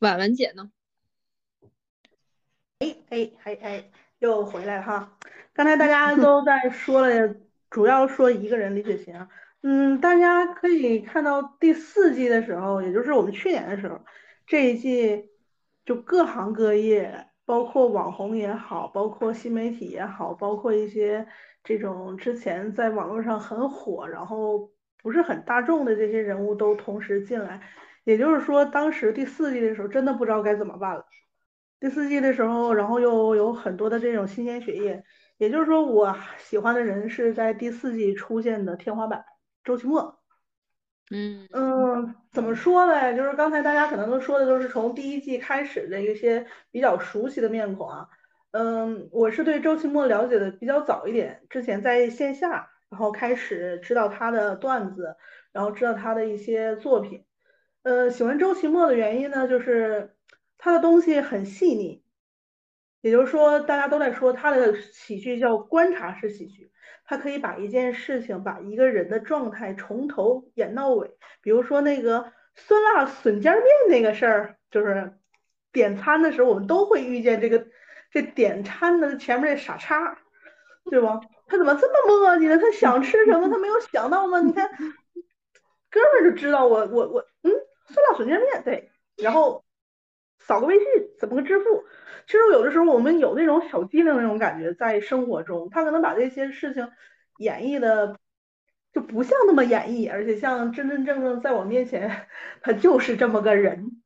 [0.00, 0.70] 婉婉姐呢？
[2.80, 5.16] 哎哎哎哎，又回来了哈！
[5.52, 7.36] 刚才大家都在说了，
[7.70, 9.28] 主要说一个人李雪琴啊。
[9.60, 14.00] 嗯，大家可以看到第四季的时候，也就是我们去年的时候，
[14.44, 15.28] 这一季
[15.84, 21.28] 就各行各业，包括网红也好，包括新媒体也好，包括一些
[21.64, 24.70] 这种之前在网络上很火，然后。
[25.02, 27.60] 不是很大众的这些人物都同时进来，
[28.04, 31.04] 也就是说，当时第四季的时候真的不知道该怎么办了。
[31.80, 35.02] 第四季的时候，然后又有很多的这种新鲜血液，
[35.38, 39.24] 也就是说，我喜欢的人是在第四季出现的天花板，
[39.64, 40.20] 周奇墨。
[41.10, 43.12] 嗯嗯，怎么说呢？
[43.16, 48.08] 就是刚才大家可能都说的都是从第一季开始的一些比较熟悉的面孔啊。
[48.52, 52.70] 嗯，我是对周奇墨了解的比较早一点，之前在线下。
[52.92, 55.16] 然后开始知道他的段子，
[55.50, 57.24] 然后知道他的一些作品。
[57.84, 60.14] 呃，喜欢周奇墨的原因呢，就是
[60.58, 62.04] 他的东西很细腻，
[63.00, 66.70] 也就是说，大家都在说他的喜剧叫观察式喜剧，
[67.06, 71.16] 他可以把一件事情、把一个人的状态从头演到尾。
[71.40, 75.14] 比如说那个酸辣笋尖面那个事儿，就是
[75.72, 77.68] 点餐的时候，我们都会遇见这个
[78.12, 80.18] 这点餐的前面这傻叉，
[80.90, 81.18] 对吧？
[81.46, 82.58] 他怎么这么磨叽呢？
[82.58, 83.48] 他想吃什么？
[83.48, 84.40] 他没有想到吗？
[84.40, 84.68] 你看，
[85.90, 87.50] 哥们儿就知道我我我嗯，
[87.88, 89.64] 酸辣笋尖面对，然后
[90.38, 90.86] 扫个微信，
[91.18, 91.84] 怎么个支付？
[92.26, 96.90] 其实有的时候我们有那种小机灵那种感觉，在生活中，他可能把这些事情
[97.38, 98.18] 演绎的
[98.92, 102.26] 就不像那么演绎，而且像真真正正在我面前，
[102.60, 104.02] 他就是这么个人。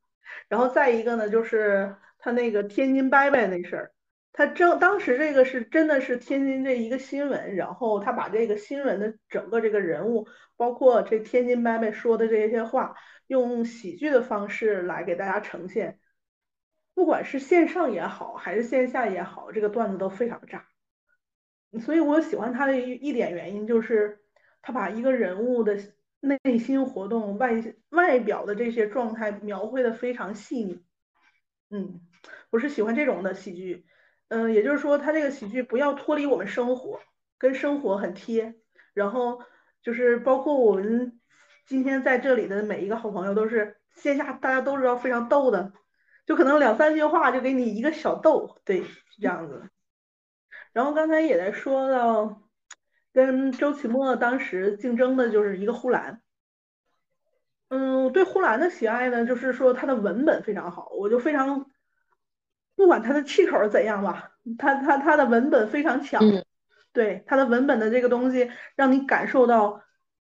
[0.47, 3.91] 然后再一个呢，就是他那个天津伯伯那事儿。
[4.37, 12.95] 他正当时这个是真的是天津这一个新闻，然后他把这个新闻的整个这个人物，包括这天津伯伯说的这些话，
[13.25, 15.99] 用喜剧的方式来给大家呈现。
[16.93, 20.67] 不管是线上也好，还是线下也好，这个段子都非常炸。
[21.81, 24.19] 所以我喜欢他的一一点原因就是，
[24.61, 25.79] 他把一个人物的
[26.19, 30.83] 内心活动、外外表的这些状态描绘的非常细腻。
[31.71, 32.01] 嗯，
[32.51, 33.87] 我是喜欢这种的喜剧。
[34.29, 36.99] 嗯，也就是说，他这个喜剧不要脱离我们生活，
[37.37, 38.55] 跟生活很贴。
[38.93, 39.41] 然后
[39.81, 41.19] 就是包括我们
[41.65, 45.71] 今天在这里的每一个好朋友，都是线下大家都知道非常逗的，
[46.25, 49.69] 就可能两三句话就给你一个小逗，对，是这样子。
[50.73, 52.41] 然后刚才也在说到，
[53.13, 56.21] 跟周奇墨当时竞争的就是一个呼兰。
[57.69, 61.69] 嗯，对呼兰的喜爱呢，就是说他的文本非常好，我就非常
[62.77, 66.23] 不管他的气口怎样吧，他他他的文本非常强，
[66.93, 69.83] 对他的文本的这个东西，让你感受到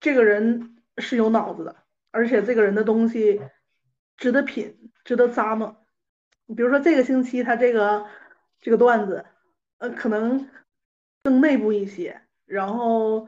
[0.01, 1.77] 这个人是有脑子的，
[2.11, 3.41] 而且这个人的东西
[4.17, 5.77] 值得品，值得咂摸。
[6.47, 8.07] 你比如说这个星期他这个
[8.61, 9.25] 这个段子。
[9.81, 10.47] 呃，可能
[11.23, 13.27] 更内部一些，然后，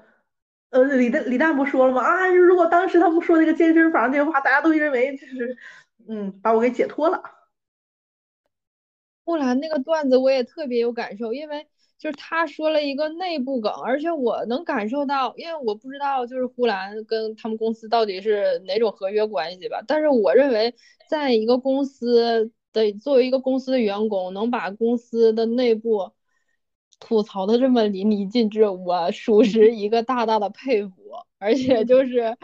[0.69, 2.03] 呃，李诞李诞不说了吗？
[2.03, 5.57] 啊，如果当时他不说那个健身房这话，大家都认为就是，
[6.07, 7.23] 嗯，把我给解脱了。
[9.25, 11.67] 呼兰那个段子我也特别有感受，因为
[11.99, 20.75] 就是他说了一个内部梗，而且我能感受到，因为我不知道就是呼兰跟他们公司到底是哪种合约关系吧，但是我认为
[21.09, 26.13] 在一个公司的作为一个公司的员工，能把公司的内部。
[27.05, 30.93] 吐槽的这么淋漓尽致，我属实一个大大的佩服。
[31.37, 32.37] 而且就是，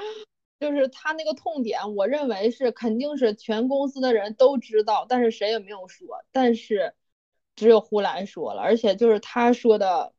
[0.60, 6.06] 就是他那个痛点，我认为是肯定是全公司的人都知道，但是谁也没有说。
[6.32, 6.94] 但是
[7.56, 10.12] 只有呼兰说了，而且就是他说的，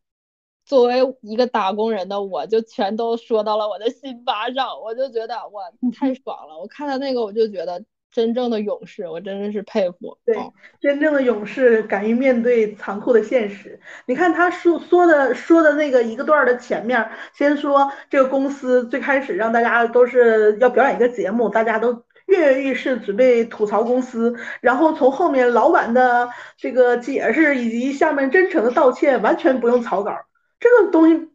[0.66, 4.82] 作为一个打工人的我，就全都说到了我的心巴上。
[4.82, 6.58] 我就觉得哇，太爽了！
[6.60, 7.84] 我看到那个，我就觉得。
[8.12, 10.18] 真正的勇士，我真的是佩服。
[10.26, 10.36] 对，
[10.82, 13.80] 真正的勇士敢于面对残酷的现实。
[14.06, 24.36] 你看他说说的说的那个一个段的前面，先说这个公司最开始让大家都是要表演一个节目，大家都跃跃欲试，准备吐槽公司。
[24.62, 30.16] 然后从后面老板的这个解释以及下面真诚的道歉，完全不用草稿，
[30.60, 31.30] 这个东西。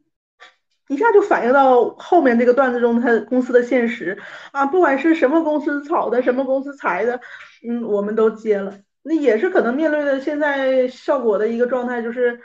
[0.88, 4.18] 一下就反映到后面这个段子中，他公司的现实
[4.52, 7.18] 啊，不管是什么公司炒的，什么公司裁的，
[7.66, 8.78] 嗯，我们都接了。
[9.02, 12.38] 那也是可能面对的现在效果的一个状态，就是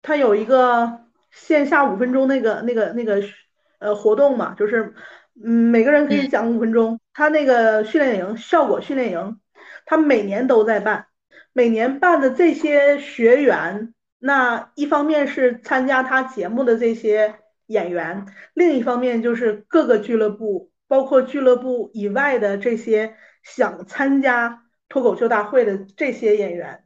[0.00, 1.00] 他有一个
[1.32, 3.20] 线下五分钟那个那个那个
[3.80, 4.94] 呃活动嘛，就是
[5.44, 7.00] 嗯每个人可以讲五分钟。
[7.12, 9.40] 他那个训练营效果训练营，
[9.86, 11.06] 他每年都在办，
[11.52, 13.92] 每年办的这些学员。
[14.26, 17.34] 那一方面是参加他节目的这些
[17.66, 26.84] 演员，另一方面就是各个俱乐部，包括俱乐部以外的这些想参加脱口秀大会的这些演员。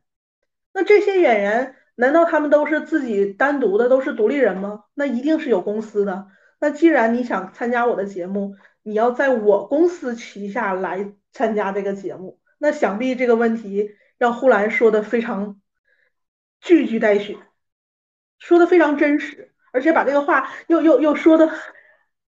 [0.73, 4.87] 那这些演员难道他们都是自己单独的，都是独立人吗？
[4.95, 6.27] 那一定是有公司的。
[6.59, 15.61] 那既然你想参加我的节目，你要在我公司旗下来参加这个节目，那想必这个问题让呼兰说的非常。
[16.61, 17.37] 句句带血，
[18.39, 21.51] 说的非常真实，而且把这个话又又又说的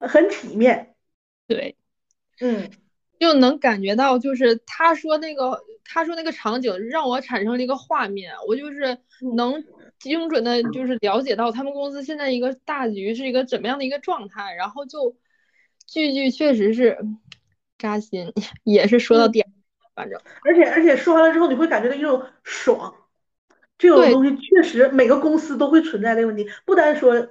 [0.01, 0.95] 很体面。
[1.47, 1.77] 对，
[2.41, 2.71] 嗯，
[3.19, 8.99] 就能感觉到，就是他说那个他说那个场景让我产生了一个画面，我就是
[9.37, 9.63] 能
[9.99, 15.17] 精准的，就是了解到他们公司现在一个大局是一个怎么样的一个状态，然后就
[15.87, 16.99] 句句确实是
[17.79, 18.33] 扎心，
[18.63, 19.47] 也是说到点，
[19.95, 22.95] 反正，而且而且说完了之后，你会感觉到一种爽。
[23.89, 27.29] 这种东西确实每个公司都会存在这个问题，不单说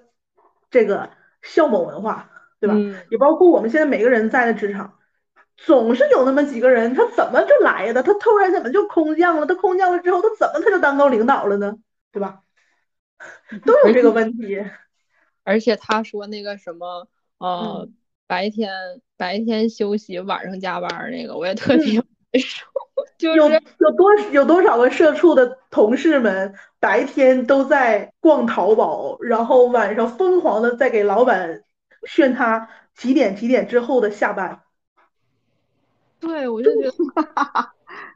[0.70, 1.10] 这个
[1.42, 2.76] 校某文化，对吧？
[3.10, 4.98] 也包括我们现在每个人在的职场，
[5.58, 8.04] 总是有那么几个人，他怎么就来的？
[8.04, 9.46] 他突然怎么就空降了？
[9.46, 11.76] 他空降了之后，他怎么他就当高领导了呢？
[12.12, 12.42] 对吧？
[13.66, 14.64] 都有这个问题。
[15.44, 17.90] 而且他说那个什么，呃，
[18.28, 18.72] 白天
[19.18, 22.02] 白天休息，晚上加班那个，我也特别
[22.36, 22.66] 难受。
[23.20, 31.64] 有有多有多少个社畜的同事们白天都在逛淘宝，然后晚上疯狂的在给老板
[32.06, 34.62] 炫他几点几点之后的下班。
[36.20, 36.92] 对，我就觉得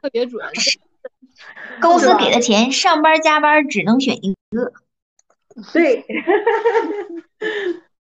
[0.02, 0.44] 特别准。
[1.80, 4.72] 公司给的钱，上班加班只能选一个。
[5.72, 6.04] 对。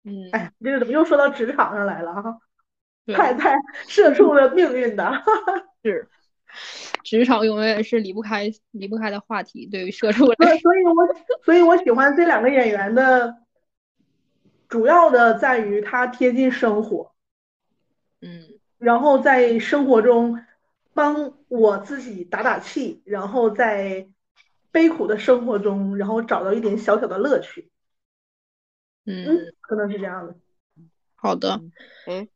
[0.05, 2.39] 嗯，哎，这个怎么又说到职场上来了哈？
[3.15, 3.57] 太太
[3.87, 5.23] 社畜的命运的。
[5.83, 6.09] 是。
[7.05, 10.59] 职场永远是离不开离不开的话题，对于社畜来说。
[10.61, 11.15] 所以，我
[11.45, 13.43] 所以我喜欢这两个演员的，
[14.67, 17.13] 主要的在于他贴近生活，
[18.23, 20.43] 嗯，然后在生活中
[20.95, 24.09] 帮我自己打打气，然后在
[24.71, 27.71] 悲苦的生活中，然后找到一点小小的乐趣。
[29.05, 29.27] 嗯，
[29.61, 30.35] 可能是这样的。
[31.15, 31.61] 好的。
[32.07, 32.27] 哎，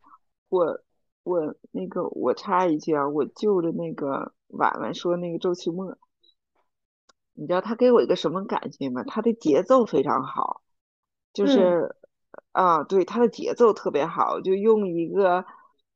[0.50, 0.82] 我
[1.22, 5.96] 我那个我插一句啊，我就着那个婉婉说那个周奇墨，
[7.34, 9.02] 你知道他给我一个什么感觉吗？
[9.04, 10.62] 他的节奏非常好，
[11.32, 11.94] 就是
[12.52, 15.44] 啊，对，他的节奏特别好，就用一个。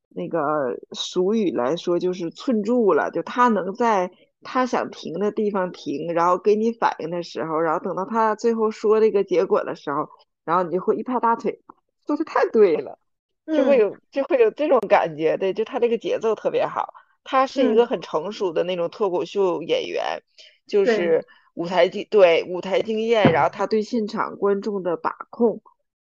[0.08, 4.10] 那个俗语来说就是寸住了，就他能在
[4.40, 10.08] 他想停的地方停，然后给你反应的时候，然后等到他最后说这个结果的时候，
[10.46, 11.60] 然后你就会一拍大腿，
[12.06, 12.98] 说的太对了，
[13.46, 16.92] 就会有就会有这种感觉，对，就他这个节奏特别好，
[17.24, 20.22] 他是一个很成熟的那种脱口秀演员，
[20.66, 25.62] 就是舞台经对舞台经验，然后他对现场观众的把控。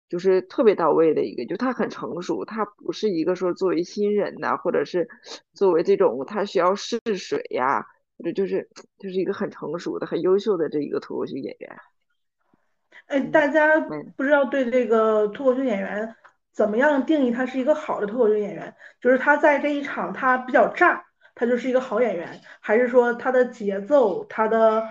[0.09, 5.09] 就是特别到位的一个，就他很成熟，他不是一个说作为新人呐，或者是
[5.55, 7.87] 作为这种他需要试水呀，
[8.19, 8.69] 或者就是
[8.99, 11.77] 就是一个很成熟的、很优秀的这一个脱口秀演员。
[13.07, 13.79] 哎，大家
[14.15, 16.15] 不知道对这个脱口秀演员
[16.53, 18.75] 怎么样定义他是一个好的脱口秀演员？
[19.01, 21.03] 就是他在这一场他比较炸，
[21.35, 24.87] 他就是一个好演员，还是说他的节奏、他的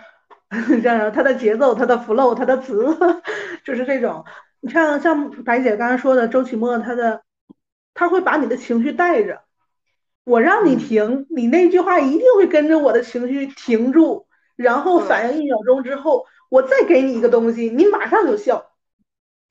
[0.82, 2.96] 这样他的节奏、他的 flow、他的词，
[3.64, 4.24] 就是这种。
[4.64, 7.22] 你像，像白姐刚才说的，周奇墨，他的
[7.94, 9.42] 他会把你的情绪带着，
[10.24, 18.70] 我让你停，你那句话一定会跟着我的情绪停住，然后反应一秒钟之后，我再给你一个东西，你马上就笑。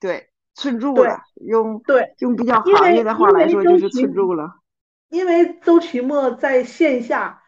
[0.00, 4.56] 对，寸住了，用对用比较行业的话来说就是寸住了。
[5.08, 7.42] 因为周奇墨在线下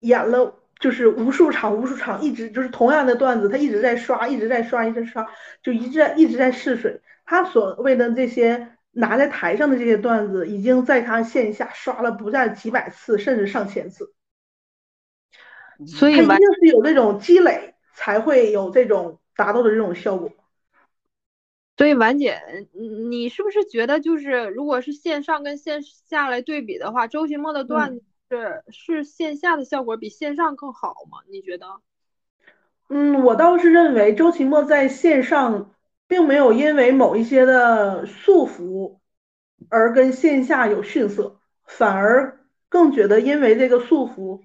[0.00, 0.54] 演了。
[0.80, 5.26] 就是无数场无数场，一直就是同样的段子，他一直在刷，一直在刷，一直刷，
[5.60, 7.00] 就一直在一直在试水。
[7.24, 14.14] 他所谓的这些拿在台上的这些段子，已经在他线下刷了不下几百次，甚至上千次。
[15.84, 20.30] 所以他一定是有这种积累，才会有这种达到的这种效果。
[21.78, 28.04] 所以婉姐，你你是不是觉得，就是如果是线上跟线下来对比的话，周奇墨的段子？
[28.30, 31.18] 是是线下的效果比线上更好吗？
[31.30, 31.66] 你觉得？
[32.90, 35.74] 嗯，我倒是认为周奇墨在线上
[36.06, 38.98] 并没有因为某一些的束缚
[39.70, 44.42] 而跟线下有逊色，反而更觉得因为这个束缚，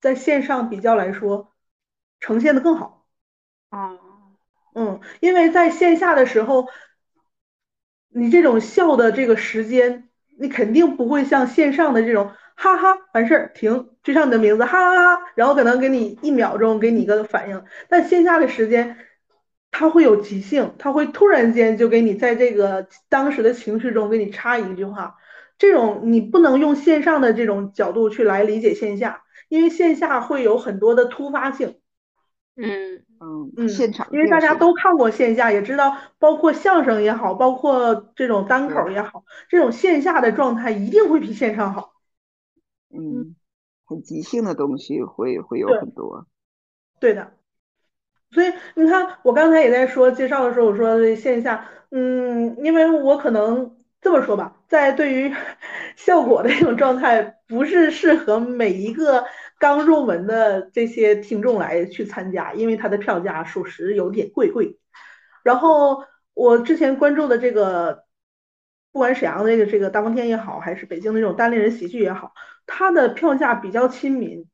[0.00, 1.52] 在线上比较来说
[2.18, 3.06] 呈现的更好。
[3.70, 3.98] 啊，嗯，
[4.74, 6.68] 嗯因为在线下的时候，
[8.08, 10.08] 你这种笑的这个时间，
[10.38, 12.32] 你肯定不会像线上的这种。
[12.54, 17.64] 哈哈，完事儿停，就像你的名字，哈哈哈，然后可能给你一秒钟，给你一个反应。
[17.88, 18.98] 但线下的时间，
[19.72, 25.16] 它会有即兴，他会突然间就给你在这个当时的情绪中给你插一句话。
[25.58, 31.78] 这种你不能用线上的这种角度去来理解线下，因为线下会有很多的突发性。
[32.54, 41.92] 嗯嗯嗯，现场，因为大家都看过线下，也知道，包括相声也好，包括这种单口也好，这种线下的状态一定会比线上好。
[42.90, 43.36] 嗯，
[43.84, 46.26] 很即兴的东西会会有很多，
[46.98, 47.32] 对的。
[48.32, 55.32] 所以你看，我刚才也在说介绍的时候，我说线下，嗯，因为我可能这么说吧，在对于
[55.96, 59.24] 效果的这种状态，不是适合每一个
[59.62, 64.76] 刚入门的这些听众来去参加，因为它的票价属实有点贵贵。
[65.44, 66.04] 然后
[66.34, 68.04] 我之前关注的这个。
[68.94, 72.34] 不管沈阳的这个这个大风天也好，还是北京的这种单立人喜剧也好，
[72.66, 74.46] 它的票价比较亲民，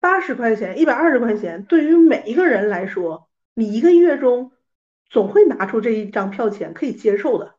[0.00, 4.50] 八十块钱、一百二十块钱，对于每一个人来说，你一个月中
[5.08, 7.54] 总会拿出这一张票钱可以接受的。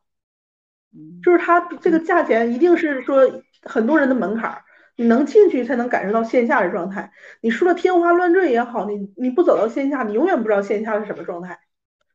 [1.24, 4.62] 就是它这个价钱一定是说很多人的门槛，
[4.96, 7.12] 你能进去才能感受到线下的状态。
[7.40, 11.60] 你说的天花乱坠也好，你你不走到线下，你永远不知道线下是什么状态。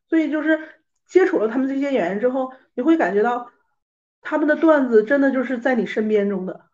[0.09, 0.59] 所以就是
[1.05, 3.51] 接触了他们这些演员之后，你会感觉到。
[4.19, 6.65] 他们的段子真的就是在你身边中的，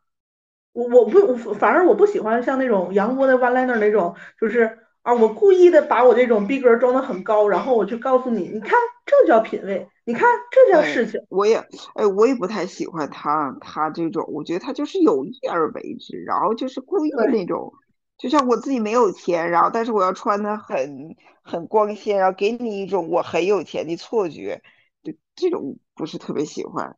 [0.71, 8.71] 我我不反而我不喜欢像那种杨波的 one liner 那种，就是啊，我故意的把我这种逼格装的很高，然后我去告诉你，你看
[9.05, 11.19] 这叫品味，你看这叫事情。
[11.29, 11.57] 我也
[11.95, 17.73] 哎，我也不太喜欢他他这种，我觉得他就是有意而为之，然后就是故意那种，
[18.17, 24.61] 就像我自己没有钱，然后但是我要穿的很很光鲜，然后给你一种我很有钱的错觉，
[25.03, 26.95] 就这种不是特别喜欢。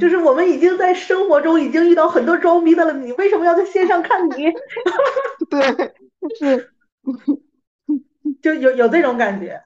[0.00, 4.50] 就是我们已经在生活中已经遇到很多装逼的了，你为什么要在线上看你？
[5.50, 5.60] 对，
[6.40, 6.72] 是，
[8.42, 9.62] 就有有这种感觉。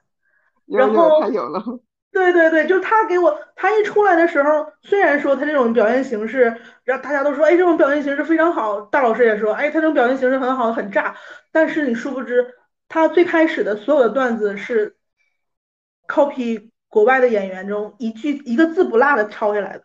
[0.66, 1.62] 然后他有了。
[2.10, 11.14] 对对对，就他给我，他一出来的时候，虽然说他这种表现形式，让大家都说，哎，这种表现形式非常好，大老师也说，哎，他这种表现形式很好，很炸。
[11.52, 12.54] 但是你殊不知，
[12.88, 14.96] 他最开始的所有的段子是
[16.08, 19.84] copy 国外的演员中一句一个字不落的抄下来的。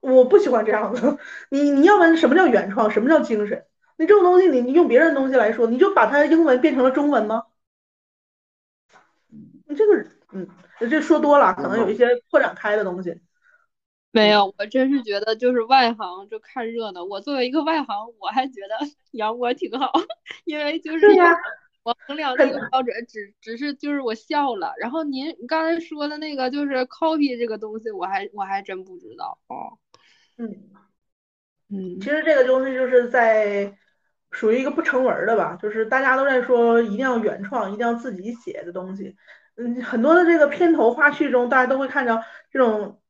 [0.00, 1.18] 我不喜欢这样的，
[1.48, 3.64] 你你要问什么叫原创，什么叫精神？
[3.98, 7.44] 你这种东西，你你用别人的东西来说，你就把它英文变成了中文吗？
[9.68, 10.46] 你这个，嗯，
[10.78, 13.18] 这说多了，可能有一些扩展开的东西。
[14.12, 17.02] 没有，我真是觉得就是外行就看热闹。
[17.04, 19.90] 我作为一个外行，我还觉得 杨波挺好，
[20.44, 21.06] 因为就是
[21.82, 24.74] 我衡量这个标准，只只是就是我笑了。
[24.78, 29.78] 然后您刚才说的那个就是 copy 这个东西，我还我还真不知道哦。
[30.36, 30.70] 嗯
[31.70, 33.76] 嗯，其实这个东西就是在。
[34.36, 39.16] 属于一个不成文的吧，就是大家都在说一定要原创，一定要自己写的东西。
[39.56, 43.00] 嗯，很多的这个片头花絮中，大家都会看到这种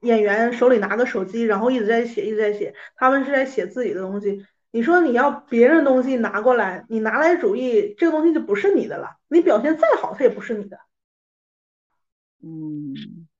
[0.00, 4.44] 演员手里拿个手机，然后一直在写，一直在写，他们是在写自己的东西。
[4.72, 9.18] 你说你要别人东西拿过来，你拿来主义，这个东西就不是你的了。
[9.28, 10.78] 你表现再好，它也不是你的。
[12.42, 12.92] 嗯，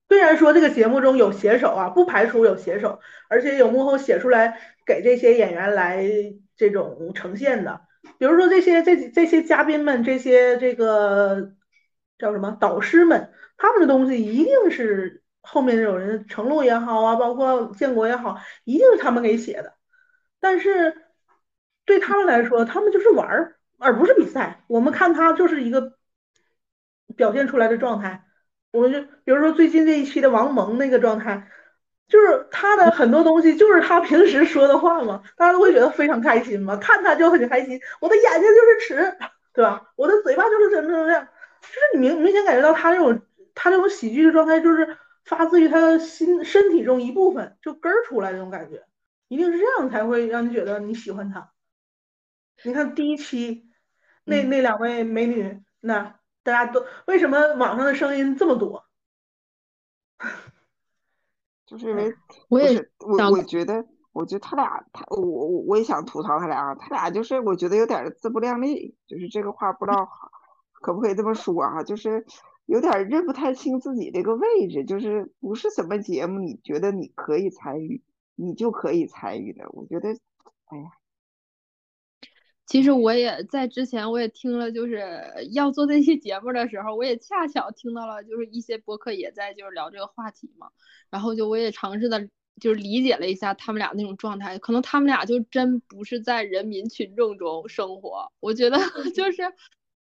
[0.08, 6.06] 虽然说这个节目中有写手啊，不排除有写手，而且有幕后写出来给这些演员来。
[6.62, 7.80] 这种呈现的，
[8.18, 11.54] 比如说这些这这些嘉宾们，这些这个
[12.18, 19.74] 叫什么导师们，他们的东西一定是后面有人程璐也好啊，包括建国也好，一定是他们给写的。
[20.38, 21.02] 但是
[21.84, 24.62] 对他们来说，他们就是玩儿，而不是比赛。
[24.68, 25.94] 我们看他就是一个
[27.16, 28.24] 表现出来的状态。
[28.70, 31.48] 我们就比如说最近这一期的王蒙那个状态。
[32.12, 37.80] 就是他的很多东西，就是他平时说的话嘛， 大家都会觉得非常开心嘛，看他就很开心。
[38.02, 39.16] 我的眼睛就是尺，
[39.54, 39.90] 对吧？
[39.96, 41.26] 我的嘴巴就是怎么怎么样，
[41.62, 43.18] 就是你明明显感觉到他这种
[43.54, 48.84] 他这种喜剧的状态，就是发自于他的心身体中一部分就根儿出来那种感觉，
[49.28, 51.50] 一定是这样才会让你觉得你喜欢他。
[52.62, 53.70] 你看第一期
[54.24, 58.84] 那那两位美女，那大家都为什么网上的声音这么多？
[61.72, 62.14] 就是因为
[62.50, 70.06] 我也我我觉得，我觉得他俩，他我我我也想吐槽他俩啊，他俩就是我觉得有点自不量力，就是这个话不知道
[70.72, 72.26] 可不可以这么说啊，就是
[72.66, 78.02] 有点认不太清自己这个位置，就是不是什么节目你觉得你可以参与，
[78.36, 80.10] 你就可以参与的，我觉得，
[80.66, 80.90] 哎呀。
[82.72, 85.06] 其实我也在之前，我也听了，就是
[85.52, 90.70] 要做这期节目的时候，我也恰巧听到了，就是一些博客也在就是聊这个话题嘛。
[91.10, 92.26] 然后就我也尝试的，
[92.58, 98.32] 就是理解了一下他们俩那种状态，可能他们俩就真不是在人民群众中生活。
[98.40, 98.78] 我觉得
[99.14, 99.42] 就是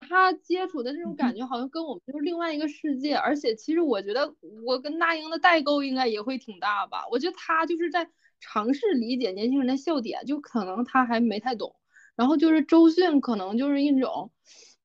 [0.00, 3.14] 他接触的那种感觉，好像跟我们就是另外一个世界。
[3.14, 4.34] 而且其实我觉得
[4.64, 7.04] 我跟那英的代沟应该也会挺大吧。
[7.10, 8.08] 我觉得他就是在
[8.40, 11.76] 尝试理解年轻人的笑点，就可能他还没太懂。
[12.16, 14.30] 然后就是周迅，可能就是一种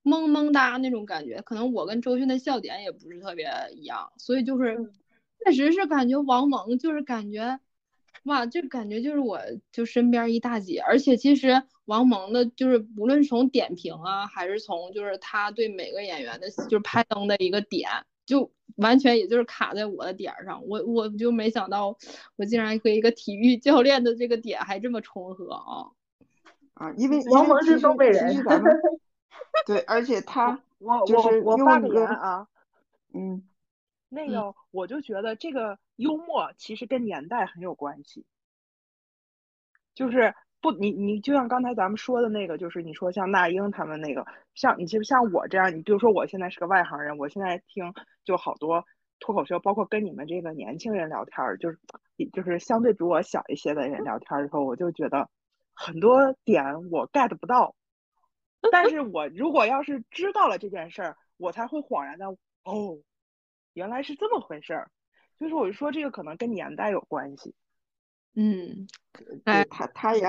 [0.04, 4.92] 萌萌哒那种感觉，可能我跟周迅的笑点也不是特别一样，所以就是
[5.46, 7.60] 确实是感觉王蒙就是感觉，
[8.24, 9.40] 哇，就感觉就是我
[9.72, 17.90] 就身边一大姐，而且其实王蒙的就是无论从点评啊，还是从就是他对每个演员的就是拍灯的一个点，
[18.26, 21.98] 就完全也就是卡在我的点儿上，我我就没想到
[22.36, 25.92] 我竟然和一个体育教练的这个点还这么重合啊。
[26.82, 28.76] 啊，因为王蒙是东北人咱们，
[29.68, 32.48] 对，而且他我我我发个言啊，
[33.14, 33.48] 嗯，
[34.10, 38.26] 那个我就觉得这个幽默其实跟年代很有关系，
[39.94, 44.26] 就是不你你就像刚才咱们说的那个，就是你说像那英他们那个，
[44.56, 48.84] 像你就像我这样，你比如说我现在是个外行人，我现在听就好多
[49.20, 51.78] 脱口秀，包括跟你们这个年轻人聊天儿，就是
[52.34, 55.30] 就是相对比我小一些的人聊天的时候，我就觉得。
[55.74, 57.76] 很多点我 get 不到，
[58.72, 62.26] 但是我如果要是知道了这件事儿，我才会恍然的
[62.64, 63.00] 哦，
[63.74, 64.92] 原来是这么回事儿。
[65.40, 67.56] 就是我就说这个可能跟年代有关系。
[68.36, 68.88] 嗯，
[69.44, 70.24] 对他他也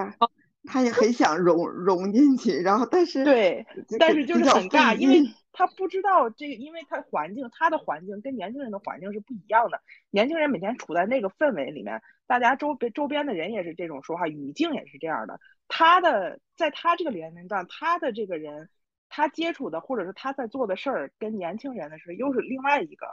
[0.65, 3.67] 他也很想融融进去，然后但是对，
[3.99, 5.23] 但是就是很尬，因为。
[5.53, 9.81] 他不知道这个，因为他环境，他的环境跟年轻人的环境是不一样的。
[10.11, 15.39] 年轻人每天处在那个氛围里面，大家周边周边的人也是这种说话语境也是这样的。
[15.69, 18.71] 他的在他这个年龄段，他的这个人，
[19.11, 23.07] 他接触的或者是他在做的事儿，跟年轻人的是又是另外一个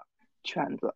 [0.44, 0.96] 圈子。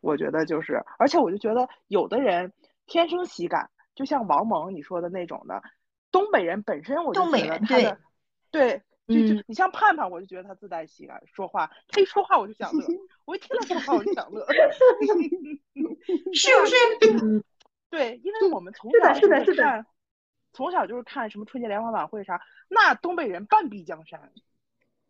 [0.00, 2.52] 我觉得就是，而且我就觉得有的人
[2.86, 5.62] 天生喜感，就像王蒙你说的那种的，
[6.10, 7.98] 东北人本身我就觉得他的
[8.50, 8.82] 对。
[9.06, 12.84] 就就你像盼盼，我就觉得他自带喜感，说话他一说话我就想乐，
[13.24, 14.46] 我一听他说话我就想乐，
[16.34, 17.44] 是不是？
[17.88, 19.86] 对，因为我们从小是的，是的，看，
[20.52, 24.32] 从小就是看什么春节联欢晚会啥，那东北人半壁江山，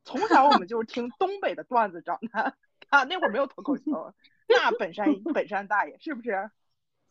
[0.04, 2.54] 从小我们就是 听东北的段子长大，
[2.90, 4.14] 啊，那会儿没有脱口秀，
[4.46, 6.50] 那本山本山大爷是不是？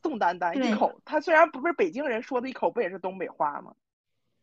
[0.04, 3.74] 宋丹丹一口，他虽然不是北京人，说的一口不也是东北话吗？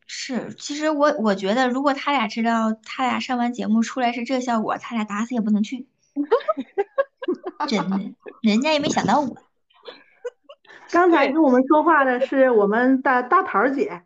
[0.07, 5.87] 是，其实我我觉得，如果他俩知道他俩上完节目出来是这效果，他俩打死也不能去。
[7.67, 7.97] 真的，
[8.41, 9.37] 人家也没想到我。
[10.91, 14.03] 刚才跟我们说话的是我们的大桃姐。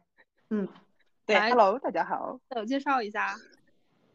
[0.50, 0.68] 嗯，
[1.26, 2.40] 对，Hello，大家好。
[2.50, 3.36] 自我介绍一下。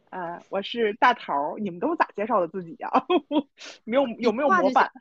[0.09, 2.89] 呃，我是大桃，你们都咋介绍的自己呀？
[3.83, 4.91] 没有有没有模板？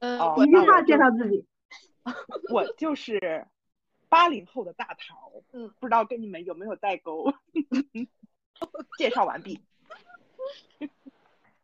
[0.00, 1.44] 嗯，一句话介绍自己。
[2.52, 3.46] 我就是
[4.14, 7.34] 八零后的大桃，嗯，不知道跟你们有没有代沟？
[8.96, 9.60] 介绍完毕。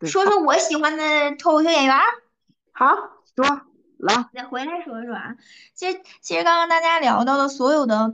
[0.00, 1.96] 说说我喜欢的脱口秀演员。
[2.72, 2.88] 好，
[3.36, 3.60] 说
[3.98, 4.28] 来。
[4.34, 5.36] 再回来说说啊，
[5.74, 8.10] 其实其实刚刚大家聊到的所有的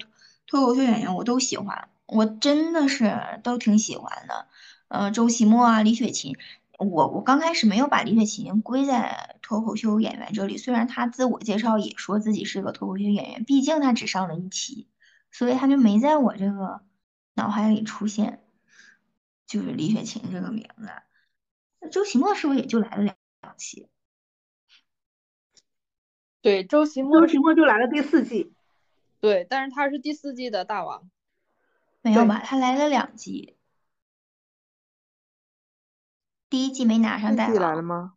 [0.47, 4.49] 脱口秀演员，我都喜欢，我真的是都挺喜欢的。
[4.89, 6.37] 嗯，周奇墨啊，李雪琴。
[6.79, 14.87] 我我刚开始没有把李雪琴归在脱口秀演员这里，虽然她自我介绍也说自己是个脱口秀演员，毕竟她只上了一期，
[15.31, 16.83] 所以她就没在我这个
[17.35, 18.43] 脑海里出现，
[19.47, 21.89] 就是李雪琴这个名字。
[21.91, 23.89] 周奇墨是不是也就来了两两期？
[26.43, 28.53] 对，周奇墨，周奇墨就来了第四季。
[29.20, 31.09] 对，但是他是第四季的大王。
[32.03, 32.43] 没有吧？
[32.45, 33.57] 他来了两季。
[36.49, 37.55] 第一季没拿上大王。
[37.55, 38.12] 来了吗？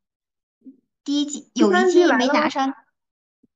[1.04, 2.74] 第一季有一季没拿上，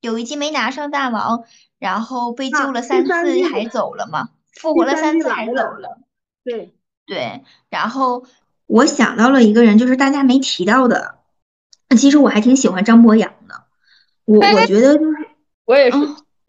[0.00, 1.44] 有一季没拿上大王，
[1.78, 3.12] 然后被救了三次
[3.48, 4.30] 还走了嘛？
[4.54, 6.00] 复活了三次还走了。
[6.42, 6.74] 对
[7.06, 8.26] 对，然后
[8.66, 11.18] 我想到了一个人，就是大家没提到的。
[11.96, 13.64] 其实我还挺喜欢张博洋的，
[14.24, 15.28] 我我觉得就是
[15.64, 15.98] 我也是。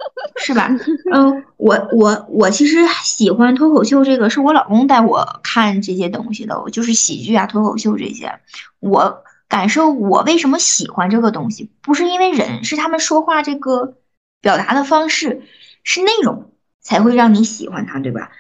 [0.38, 0.70] 是吧？
[1.14, 8.40] 嗯，我我我其实喜欢脱口秀，这个是我老公带我看这些东西的，就是喜剧啊、脱口秀这些。
[8.80, 13.96] 我感受我为什么喜欢这个东西，不是因为人，是他们说话这个
[14.42, 15.44] 表达的方式，
[15.84, 16.52] 是内容
[16.82, 18.32] 才会让你喜欢他，对吧？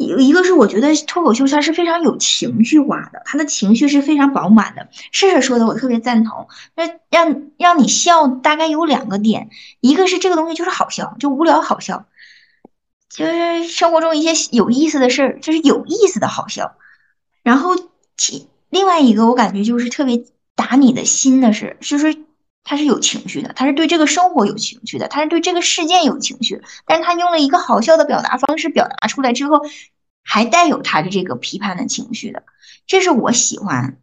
[0.00, 4.88] 一一个是我觉得脱口秀它是非常有情绪化的，他的情绪是非常饱满的。
[5.12, 12.06] 试试说的我特别赞同，那让让你笑大概有两个点，一个是这个东西就是好笑，就无聊好笑，
[13.10, 16.76] 就是生活中一些有意思的事儿，就是有意思的好笑。
[17.42, 17.76] 然后
[18.16, 20.24] 其另外一个我感觉就是特别
[20.54, 22.16] 打你的心的是，就是
[22.64, 29.60] 他是有情绪的，他是对这个生活有情绪的，他是对这个事件有情绪，但是他用了一个好笑的表达方式表达出来之后。
[30.22, 32.44] 还带有他的这个批判的情绪的，
[32.86, 33.98] 这是我喜欢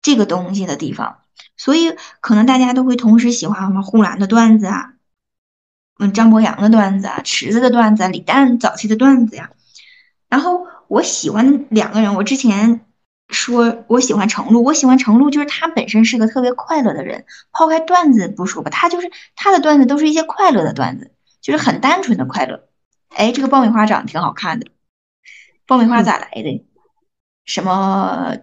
[0.00, 1.18] 这个东西的地方。
[1.56, 4.94] 所以可能大家都会同时喜欢什么呼兰的段子啊，
[5.98, 9.50] 嗯，张博洋的段子啊，池子的段子啊，李诞早期的段子呀。
[10.30, 12.83] 然后我喜欢两个人，我之前
[13.28, 22.68] 说我喜欢程璐，我喜欢程璐就是他本身是个特别快乐的人，抛开段子不说吧，他就是他的段子都是一些快乐的段子，就是很单纯的快乐。
[23.08, 24.66] 哎，这个爆米花长得挺好看的。
[25.66, 26.66] 爆米花咋来的？
[27.46, 28.36] 什么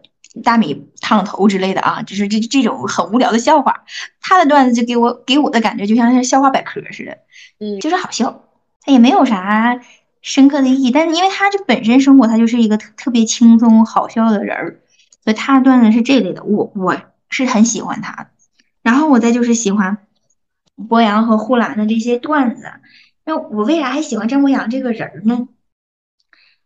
[0.44, 2.02] 大米烫头之类的啊？
[2.04, 3.84] 就是这这种很无聊的笑话，
[4.22, 7.18] 他的段子就给我给我的感觉就像是笑话百科似的，
[7.60, 8.46] 嗯，就是好笑，
[8.82, 9.80] 他也没有啥
[10.22, 10.92] 深刻的意义。
[10.92, 14.80] 但是因为他就本身生活他就是一个特特别轻松好笑的人儿，
[15.24, 16.98] 所以他的段子是这类的，我我
[17.30, 18.30] 是很喜欢他。
[18.82, 19.98] 然后我再就是喜欢
[20.90, 22.72] 博洋和呼兰的这些段子。
[23.24, 25.48] 那我为啥还喜欢张博洋这个人呢？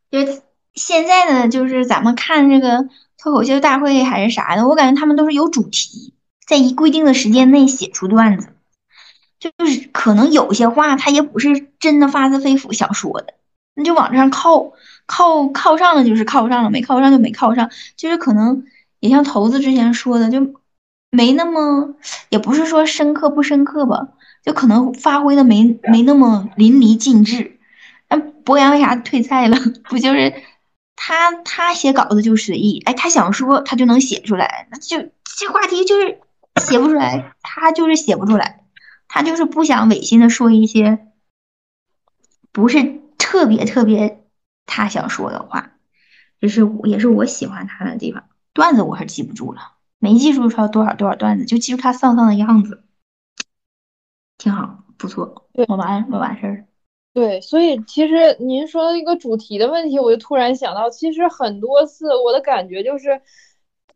[0.09, 0.41] 就是
[0.73, 2.87] 现在呢，就是咱们看这个
[3.17, 6.13] 脱口秀大会还是啥的，我感觉他们都是有主题，
[6.47, 8.49] 在一规定的时间内写出段子，
[9.37, 13.33] 就是可能有些话他也不是真的发自肺腑想说的，
[13.76, 14.71] 那就往这上靠，
[15.05, 18.65] 靠靠上了就是靠上了，没靠上就没靠上，就是可能
[18.99, 20.53] 也像头子之前说的，就
[21.11, 21.95] 没那么，
[22.30, 24.07] 也不是说深刻不深刻吧，
[24.43, 27.59] 就可能发挥的没没那么淋漓尽致。
[28.09, 29.57] 那博洋为啥退赛了？
[29.89, 30.34] 不就是？
[30.97, 34.97] 他他写稿子就随意，哎，他想说他就能写出来，那就
[35.38, 36.19] 这话题就是
[36.61, 38.63] 写不出来，他就是写不出来，
[39.09, 40.99] 他就是不想违心的说一些
[42.53, 43.01] 不是
[43.36, 44.23] 特别特别
[44.65, 45.73] 他想说的话，
[46.39, 48.29] 就是也是我喜欢他的地方。
[48.53, 52.86] 段子我是记不住了，没记住他多少多少段子，就记住他丧丧的样子，
[54.38, 55.49] 挺好，不错。
[55.67, 56.65] 我完我完事儿。
[57.13, 63.21] 对，所以其实您说的一个主题的问题，我就突然想到，其实很多次我的感觉就是，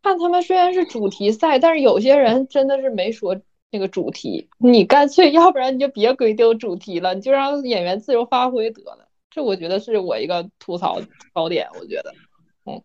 [0.02, 3.40] 看他们虽然是主题赛，但是有些人真的是没说
[3.72, 9.06] 那个主题，你干脆要不然你就别规定主题了，你就让演员自由发挥得了。
[9.30, 11.00] 这我觉得是我一个吐槽
[11.34, 12.14] 槽点，我觉得，
[12.66, 12.82] 嗯，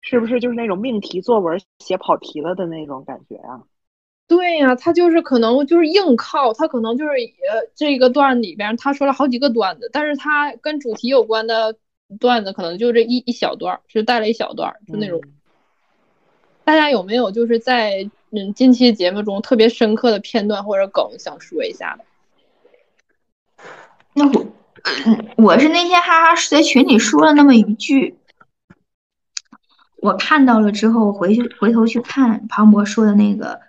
[0.00, 3.62] 是不是就是那种命题作文写跑题了的那种感觉啊？
[4.28, 11.76] 对呀，他就是可能就是硬靠，他可能就是呃这个段里边他说了好几个段子，但是他跟主题有关的
[12.18, 15.20] 段子可能就这一一小段，是带了一小段，就那种。
[16.64, 23.64] 大家有没有就是在嗯近期节目中特别深刻的片段或者梗想说一下的？
[24.12, 24.46] 那我
[25.36, 28.18] 我是那天哈哈在群里说了那么一句，
[29.96, 33.60] 我看到了之后回去回头去看庞博说的那个。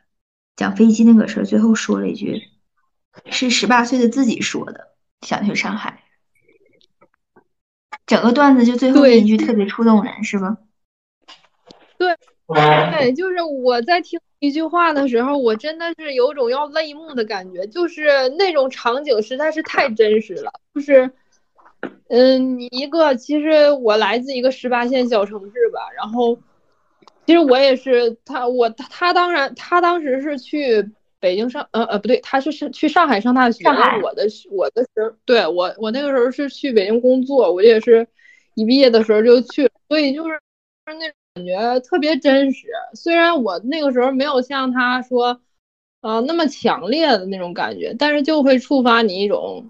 [0.55, 2.41] 讲飞机那个事儿，最后说了一句，
[3.29, 6.01] 是十八岁的自己说的，想去上海。
[8.07, 10.57] 整个段子就最后一句特别触动人，是吧？
[11.99, 20.51] 对，对，就是我在听一句话的时候，我真的是有种要泪目的感觉，就是那种场景实在是太真实了。
[20.73, 21.11] 就是，
[22.09, 26.37] 嗯，一个其实我来自一个十八线小城市吧，然后。
[27.25, 33.65] 其实我也是他，我他他当然他当时是去北京上，呃呃不对，他是是去上海上大学。
[34.01, 38.07] 我的我的时候，对我我那个时候是去北京工作，我也是
[38.53, 40.39] 一毕业的时候就去，所以就是
[40.85, 42.67] 那感感觉特别真实。
[42.95, 45.39] 虽然我那个时候没有像他说，
[46.01, 49.69] 呃那么强烈的那种感觉，但是就会触发你一种。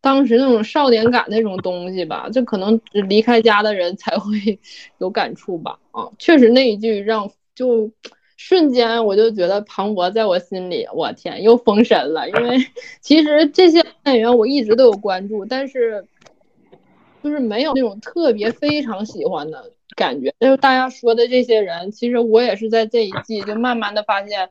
[0.00, 4.58] 当时那种少年感那种东西吧，就可能离开家的人才会
[4.98, 5.78] 有感触吧。
[5.90, 7.90] 啊，确实那一句让就
[8.36, 12.28] 瞬间我就觉得庞博在我心里，我天又封神了。
[12.28, 12.58] 因为
[13.00, 16.06] 其实这些演员我一直都有关注，但是
[17.22, 20.34] 就是没有那种特别非常喜欢的感觉。
[20.40, 24.50] 就是大家说的这些人，其实我也是在这一季就慢慢的发现，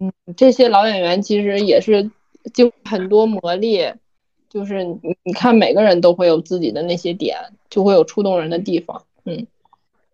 [0.00, 2.10] 嗯，这些老演员其实也是
[2.52, 3.94] 经很多磨砺。
[4.48, 7.36] 就是你，你看每个人都会有自己的那些点，
[7.68, 9.02] 就会有触动人的地方。
[9.24, 9.46] 嗯，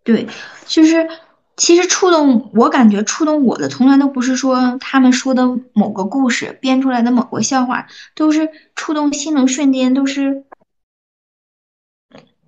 [0.03, 0.27] 对，
[0.65, 1.07] 就是
[1.55, 10.43] 其实触动我，感觉触动我的，从来都不是说他们说的某个故事编出来的某个笑话，都是触动心的瞬间，都是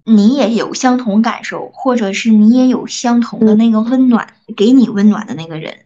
[0.06, 5.80] 你也有相同感受，或者是你也有相同的那个温暖，给你温暖的那个人，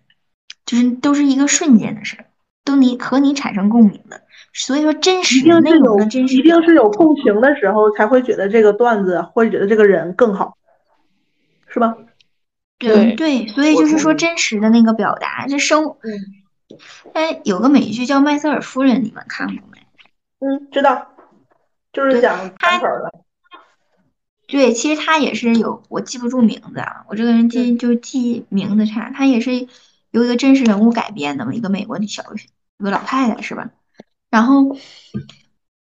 [0.66, 2.26] 就是都是一个瞬间的事儿，
[2.66, 4.22] 都你和你产生共鸣的。
[4.52, 10.58] 所以说，真实的内容的真实，一定是有共情的时候，才会觉得这个段子或者觉得这个人更好，
[11.70, 11.96] 是吧？
[12.78, 15.96] 对对，所以就是说，真实的那个表达，这生，
[17.14, 19.80] 哎，有个美剧叫《麦瑟尔夫人》，你们看过没？
[20.40, 21.08] 嗯，知道，
[21.94, 23.14] 就是讲他的。
[24.50, 29.12] 对，其实他也是有，我记不住名字啊，我这个人记就记名字差。
[29.12, 29.68] 他也是
[30.10, 32.24] 由一个真实人物改编的嘛，一个美国的小
[32.80, 33.70] 一个老太太，是吧？
[34.32, 34.76] 然后，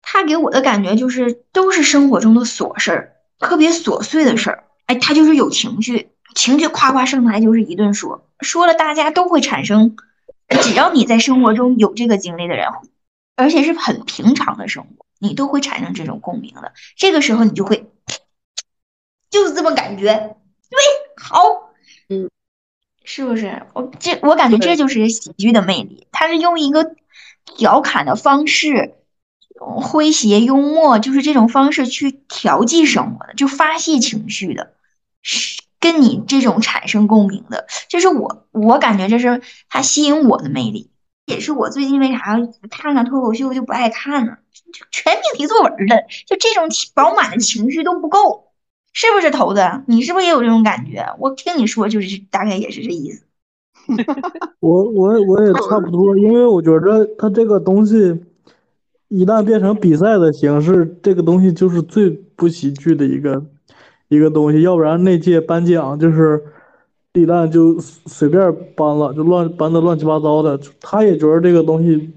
[0.02, 4.64] 他给我的感觉就是都是生活中的琐事儿，特别琐碎的事儿。
[4.88, 9.96] 哎，他就是有情绪，情绪夸夸上台就是一顿说，说了大家都会产生。
[10.62, 12.68] 只要你在生活中有这个经历的人，
[13.36, 16.74] 而且是很平常的生活，你都会产生这种共鸣的。
[16.96, 17.90] 这个时候你就会，
[19.36, 20.36] 就是这么感觉。
[20.70, 20.80] 对，
[21.18, 21.74] 好，
[22.10, 22.30] 嗯，
[23.04, 23.62] 是不是？
[23.74, 26.96] 我这我感觉这就是喜剧的魅力，他是用一个。
[27.56, 28.96] 调侃的方式，
[29.60, 34.74] 诙谐幽默，就是这种方式去调剂生活的，就发泄情绪的，
[35.22, 40.90] 是跟你这种产生共鸣的，这是我我感觉这是他吸引我的魅力，
[41.28, 42.40] 也是我最近为啥
[42.72, 44.38] 看看脱口秀就不爱看呢？
[44.90, 48.45] 全命题作文的，就这种饱满的情绪都不够，
[48.96, 49.62] 是不是头子？
[49.88, 51.06] 你是不是也有这种感觉？
[51.20, 53.26] 我听你说就是大概也是这意思。
[54.62, 58.18] 我我我也差不多，因为我觉着他这个东西
[59.10, 63.46] 一旦变成比赛的形式，这个东西就是最不喜剧的一个
[64.08, 64.62] 一个东西。
[64.62, 66.42] 要不然那届颁奖就是
[67.14, 68.42] 李诞就随便
[68.76, 70.58] 颁了，就乱颁的乱七八糟的。
[70.80, 72.12] 他也觉得这个东西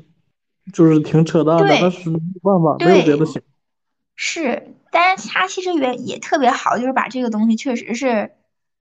[0.72, 3.42] 就是挺扯淡的，但是没办法，没有别的行。
[4.20, 8.32] 是，但是他其实也也特别好，就是把这个东西确实是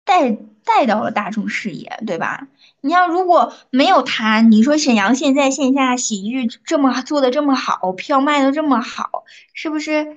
[0.04, 0.32] 带
[0.64, 2.48] 带到了大众视野，对吧？
[2.80, 9.22] 你要如果没有他，你说沈阳现在线下喜剧这么做的这么好，票卖的这么好，
[9.54, 10.16] 是不是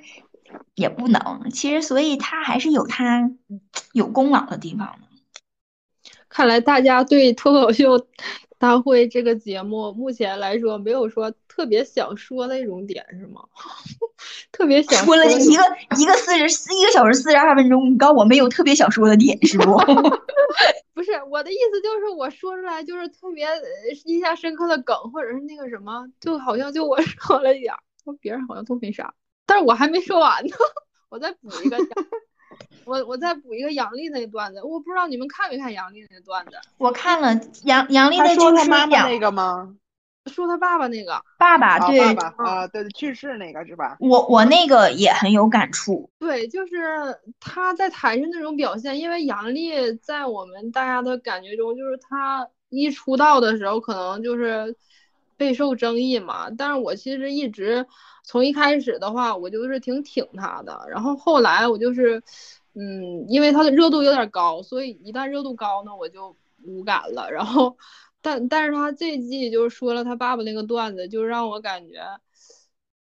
[0.74, 1.52] 也不能？
[1.52, 3.30] 其实，所以他还是有他
[3.92, 4.96] 有功劳的地方。
[6.28, 8.08] 看来大家对脱口秀
[8.58, 13.42] 大会这个节目目前来说没有说特别想说的一种点是吗？
[14.52, 15.64] 特别想说了一个
[16.00, 19.78] 一个四十四一个小时四十二分钟，你告诉我没有特别想说的点是不？
[20.96, 23.48] 不是我的意思，就是我说出来就是特别
[24.06, 27.74] 印象深刻的梗，或者是那个什么，就好像就我 说了一点，
[28.20, 29.14] 别人好像都没啥。
[29.46, 30.56] 但是我还没说完呢，
[31.10, 31.78] 我再补一个。
[32.86, 36.52] 我我再补一个杨丽那段子，我不知道你们看没看杨丽那段子。
[36.78, 39.76] 我看了杨杨丽那就是妈妈那个吗？
[40.32, 43.98] 说他爸爸那个爸爸对爸爸啊对去世那个是吧？
[44.00, 46.10] 我我那个也很有感触。
[46.20, 46.76] 对，就是
[47.40, 54.76] 他在台上那种表现，因为杨笠在我们大家的感觉中，就是他一出道的时候可能就是
[55.38, 56.50] 备受争议嘛。
[56.58, 57.86] 但是我其实一直
[58.24, 60.86] 从一开始的话，我就是挺挺他的。
[60.90, 62.22] 然后后来我就是。
[62.76, 67.30] 嗯，因为他的热度有点高，所以一旦热度高呢，我就无感了。
[67.30, 67.78] 然后，
[68.24, 72.02] 但但是他这季就是说了他爸爸那个段子，就让我感觉，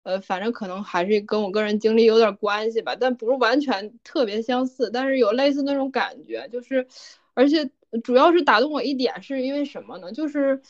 [0.02, 6.86] 呃，反正可能还是跟我个人经历有点关系吧，但不是完全特别相似，但是有类似那种感觉，就是，
[7.34, 7.70] 而且
[8.02, 10.10] 主要是打动我一点是因为什么呢？
[10.12, 10.60] 就是。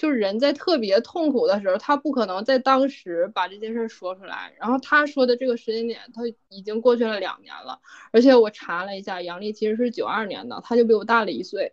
[0.00, 4.54] 就是人在特别痛苦的时候，他不可能在当时把这件事说出来。
[4.56, 7.80] 然后他说的这个时间点，他已经过去了两年了。
[8.12, 11.72] 而且我查了一下，杨丽其实是九二年的，他就比我大了一岁。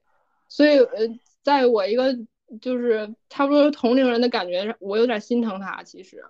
[0.49, 1.07] 所以，呃，
[1.45, 2.13] 在我一个
[2.59, 5.81] 就是差不多同龄人的感觉，我有点心疼他。
[5.83, 6.21] 其实，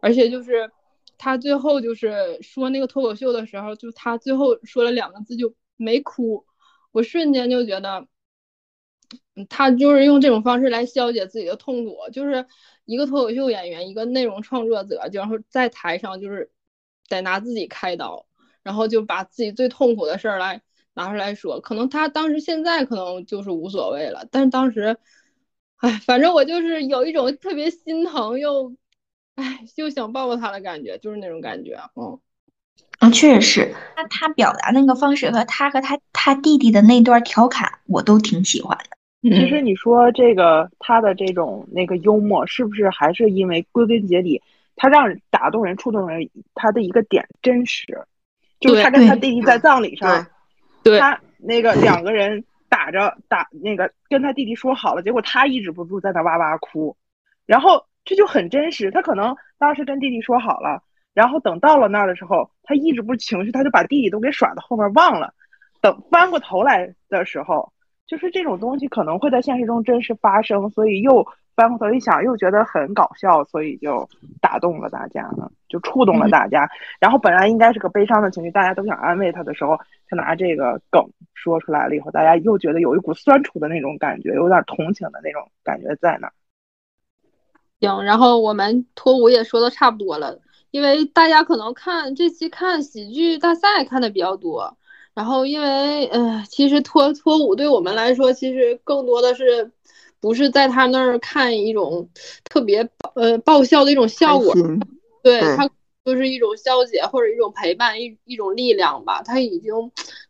[0.00, 0.70] 而且就是
[1.18, 6.46] 他最后就是说那个脱口秀的时候，就他最后说了两个字就没哭，
[6.92, 8.08] 我瞬间就觉得。
[9.48, 12.46] 他就是用这种方式来消解自己的痛苦，就是
[12.84, 16.50] 一个脱口秀演员，一个内容创作者，然后在台上就是
[17.08, 18.26] 得拿自己开刀，
[18.62, 20.62] 然后就把自己最痛苦的事儿来
[20.94, 21.60] 拿出来说。
[21.60, 24.96] 可能他当时现在可能就是无所谓了，但是当时，
[25.76, 28.74] 哎，反正我就是有一种特别心疼又，
[29.34, 32.18] 哎，又想抱抱他的感觉，就是那种感觉，嗯，
[32.98, 38.84] 啊，确实是他他表达那个方式和他和他他弟弟的那段调侃，我都挺喜欢的。
[39.26, 44.42] 其实你说这个他的这种那个幽默，是不是还是因为归根结底，
[44.76, 48.06] 他让人打动人、触动人，他的一个点真实，
[48.60, 50.26] 就是他跟他弟弟在葬礼上，
[50.84, 56.96] 他那个两个人打着打那个跟他弟弟说好了，结果他抑制不住在那哇哇哭，
[57.46, 58.90] 然后这就很真实。
[58.90, 60.82] 他可能当时跟弟弟说好了，
[61.14, 65.34] 然后等到了那儿的时候，他抑制不住情绪，他就把弟弟都给甩到后面忘了，
[65.80, 67.72] 等翻过头来的时候。
[68.06, 71.26] 就是这种东西可能会在现实中真实发生，所以又
[71.56, 74.08] 翻过头一想，又觉得很搞笑，所以就
[74.40, 76.68] 打动了大家呢，就触动了大家。
[76.98, 79.78] 然后本来应该是个悲伤的情绪，大家都想安慰他的时候，
[80.08, 86.32] 他拿这个梗说出来了以后，大家又觉得有一股酸楚的那种感觉，有点同情的那种感觉在那。
[87.80, 90.40] 行，然后我们脱舞也说的差不多了，
[90.70, 94.76] 因为大家可能看这期看喜剧大赛看的比较多。
[95.14, 99.70] 然后，因为呃，其实脱脱舞对我们来说，其实更多的是
[100.24, 102.08] 不是在他那儿看一种
[102.44, 104.54] 特别呃爆笑的一种效果，
[105.22, 105.68] 对他
[106.02, 109.22] 就是一种消解或者一种陪伴一一种力量吧。
[109.22, 109.74] 他已经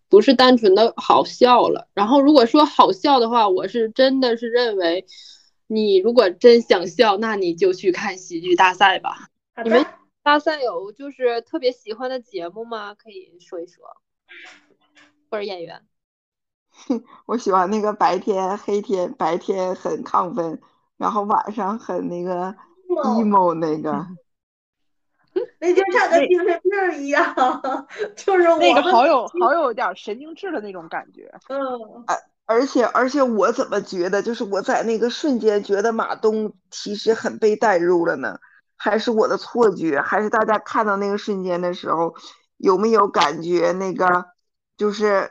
[0.08, 1.86] 不是单纯的好笑了。
[1.94, 5.06] 然后，如果说好笑的话，我是真的是认为，
[5.68, 9.28] 你如果真想笑，那你就去看喜剧大赛吧。
[9.62, 9.86] 你们
[10.24, 12.94] 大赛有就是特别喜欢的节目吗？
[12.94, 13.84] 可以说一说。
[15.30, 15.82] 或者演员，
[17.26, 20.60] 我喜欢那个白天黑天，白天很亢奋，
[20.96, 22.54] 然后晚上很那个
[22.88, 24.06] emo 那个，
[25.60, 27.34] 那就像个精神病一样，
[28.16, 31.32] 就是那个好有好有点神经质的那种感觉。
[31.48, 32.16] 嗯，而
[32.46, 38.38] 而且而且我怎么觉得，就是我在那个瞬间觉得马东其实很被带入了呢？
[38.76, 40.00] 还是我的错觉？
[40.00, 42.14] 还是大家看到那个瞬间的时候，
[42.58, 44.26] 有没有感觉那个？
[44.76, 45.30] 就是，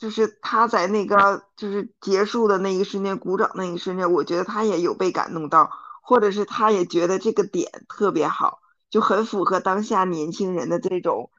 [0.00, 5.70] 就是他在那个就是结束的那一瞬间鼓掌那一瞬间，我觉得他也有被感动到，
[6.00, 11.30] 或者是他也觉得这个点特别好，就很符合当下年轻人的这种，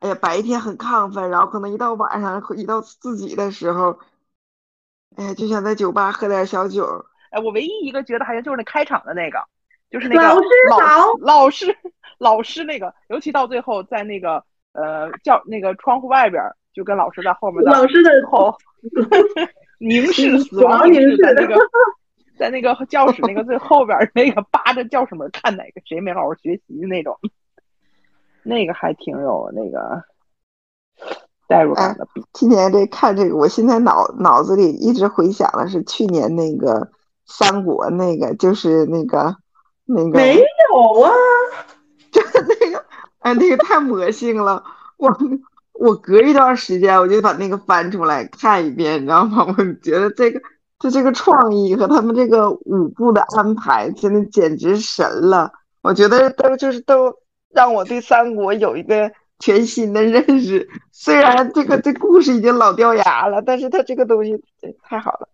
[0.00, 4.00] 哎呀，白天很亢奋，然后可能一到晚上，一到自己的时候，
[5.14, 7.06] 哎呀，就想在酒吧喝点小酒。
[7.30, 9.38] 哎，我唯一一个觉得好像就是那开场的那个，
[9.88, 10.44] 就是那个老师
[11.20, 11.78] 老师
[12.18, 16.42] 老师那个，尤其到最后在那个呃教那个窗户外边。
[16.72, 18.56] 就跟老师在后面，老师的后
[19.78, 21.56] 凝视死亡凝视在那个
[22.38, 27.18] 在那个教室那个最后边那个扒着教室门看哪个谁没好好学习的那种，
[28.42, 30.02] 那个还挺有那个
[31.48, 32.06] 代入感的。
[32.32, 36.90] 今年这看这个，我现在脑脑子里一直回想的是去年那个
[37.26, 39.36] 三国那个，就是那个
[39.84, 41.10] 那个没有啊，
[42.10, 42.84] 就是那个
[43.18, 44.64] 哎，那个太魔性了，
[44.96, 45.10] 我
[45.80, 49.46] 我隔一段时间我就把那个翻出来看一遍，你知道吗？
[49.56, 50.38] 我觉得这个
[50.78, 55.50] 就这个创意和他们这个舞步的安排，真的简直神了。
[55.82, 57.14] 我觉得都就是都
[57.54, 60.68] 让我对三国有一个全新的认识。
[60.92, 64.38] 虽然这个这故事已经老掉牙了，但是他这个东西
[64.82, 65.28] 太好了。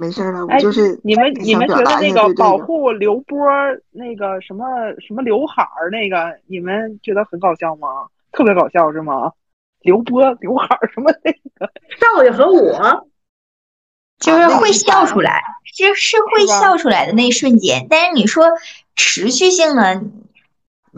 [0.00, 3.48] 没事了，我就是你们你们觉得那个保护刘波
[3.90, 4.64] 那个什么
[5.00, 8.06] 什么刘海儿那个，你们觉得很搞笑吗？
[8.30, 9.32] 特别搞笑是吗？
[9.80, 11.70] 刘波刘海儿什么那个
[12.00, 13.08] 少爷和我，
[14.20, 17.86] 就是会笑出来，是是会笑出来的那一瞬间。
[17.88, 18.50] 但是你说
[18.96, 20.02] 持续性的，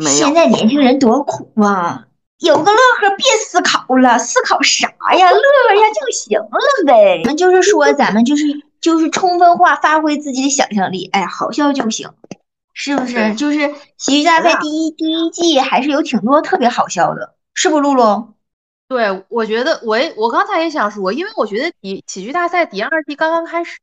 [0.07, 2.07] 现在年轻人多苦啊！
[2.39, 5.31] 有个乐呵，别思考了，思考啥呀？
[5.31, 7.22] 乐呵一下就行了呗。
[7.24, 8.45] 咱就是说，咱们就是。
[8.81, 12.09] 就是充分化发挥自己的想象力，哎，好笑就行，
[12.72, 13.35] 是不是？
[13.35, 13.59] 就是
[13.99, 18.33] 《喜剧大赛》第一第一季还是有挺多特别好笑的，是不，露露？
[18.91, 23.78] 对，我觉得我也我刚才也想说，因为我觉得第喜剧大赛第二季刚刚开始，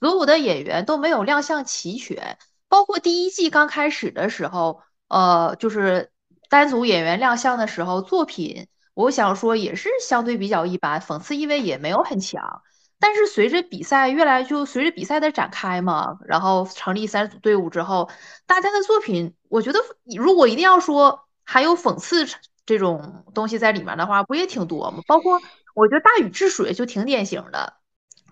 [0.00, 2.38] 所有的演员都没有亮相齐全，
[2.70, 6.10] 包括第一季刚开始的时候，呃，就是
[6.48, 12.62] 单组演员亮相的时候，作品我想说也是相对比较一般，讽刺意味也没有很强。
[12.98, 18.08] 但是随着比赛越来，就随着比赛的展开嘛，然后成立三组队伍之后，
[18.46, 19.80] 大家的作品，我觉得
[20.16, 22.24] 如果一定要说还有讽刺
[22.66, 25.02] 这种东西在里面的话，不也挺多吗？
[25.06, 25.40] 包括
[25.74, 27.74] 我觉得大禹治水就挺典型的，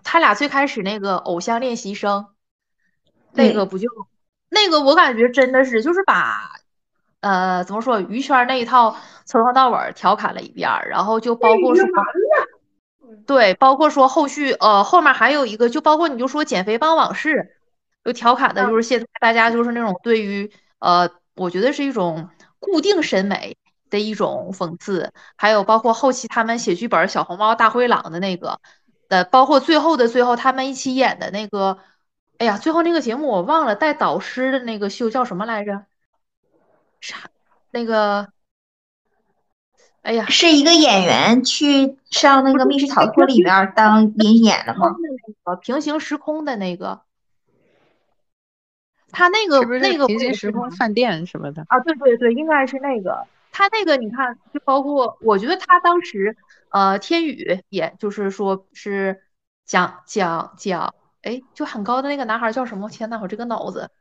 [0.03, 2.27] 他俩最开始那个偶像练习生，
[3.31, 3.87] 那个不就
[4.49, 6.51] 那个我感觉真的是就是把
[7.21, 11.85] 呃怎么说娱圈那一套从头到尾调侃了一遍，然后就包括说。
[13.27, 17.55] 对，包括说后续，呃，后面还有一个，就包括你就说减肥帮往事，
[18.03, 22.29] 就调侃的就是现在大家就是那种对于，呃，我觉得是一种
[22.59, 23.55] 固定审美
[23.93, 28.59] 的一种讽刺，还有包括后期他们写剧本小红帽大灰狼的那个，
[29.07, 31.77] 呃，包括最后的最后他们一起演的那个，
[32.39, 35.85] 哎呀，最后那个节目我忘了带导师的那个秀叫什么来着？
[37.01, 37.29] 啥？
[37.69, 38.29] 那个？
[40.01, 44.95] 哎呀，是一个演员去上那个密室逃脱里面当银演的吗？
[45.61, 47.01] 平行时空的那个，
[49.11, 51.79] 他那个那个平行时空饭店什么的啊？
[51.81, 53.27] 对对对，应该是那个。
[53.53, 56.35] 他那个你看，就包括我觉得他当时
[56.71, 59.21] 呃，天宇也就是说是
[59.63, 62.89] 讲讲讲，哎，就很高的那个男孩叫什么？
[62.89, 63.91] 天呐，我这个脑子，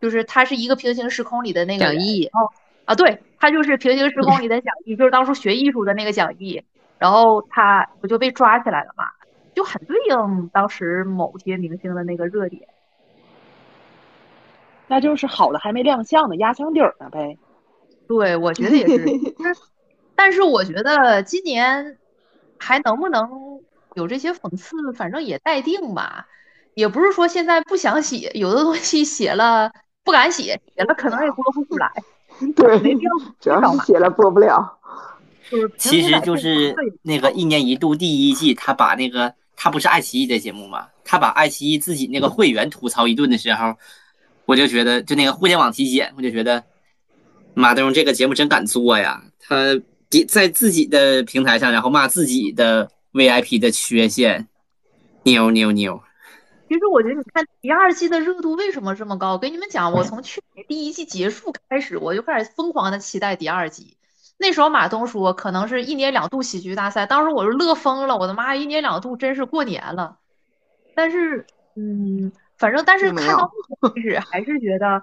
[0.00, 2.50] 就是他是一个平行时空里的那个蒋毅哦。
[2.84, 6.62] 啊，对他就是平行时空里的蒋毅，就是当初学艺术的那个蒋毅，
[6.98, 9.04] 然后他不就被抓起来了嘛？
[9.54, 12.68] 就很对应当时某些明星的那个热点。
[14.88, 17.38] 那就是好的还没亮相呢，压箱底儿呢呗。
[18.08, 19.04] 对，我觉得也是。
[20.14, 21.98] 但是我觉得今年
[22.58, 23.28] 还能不能
[23.94, 26.26] 有这些讽刺，反正也待定吧。
[26.74, 29.70] 也不是说现在不想写，有的东西写了
[30.04, 31.90] 不敢写，写了可能也播不出来。
[32.54, 32.78] 对，
[33.40, 34.78] 主要是写了播不了。
[35.78, 43.74] 其实就是那个一年一度第一季，他把那个他不是爱奇艺的节目嘛，他把爱奇艺自己那个会员吐槽一顿的时候，
[44.44, 46.64] 我就觉得就那个互联网体检，我就觉得
[47.58, 49.22] 马东这个节目真敢做呀！
[49.40, 49.80] 他
[50.28, 54.46] 在自己的平台上，然后骂自己的 VIP 的缺陷，
[55.22, 56.02] 牛牛牛。
[56.68, 59.32] 其实我觉得，你看第二季的热度为什么这么高？
[59.32, 63.96] 我跟你们讲，我从去年第一季结束开始，我就开始疯狂的期待第二季。
[64.36, 70.18] 那时候马东说可能是一年两度喜剧大赛，当时我就乐疯了，我的妈，一年两度真是过年了。
[70.94, 73.50] 但是，嗯，反正但是看到
[73.82, 75.02] 目前为止，还是觉得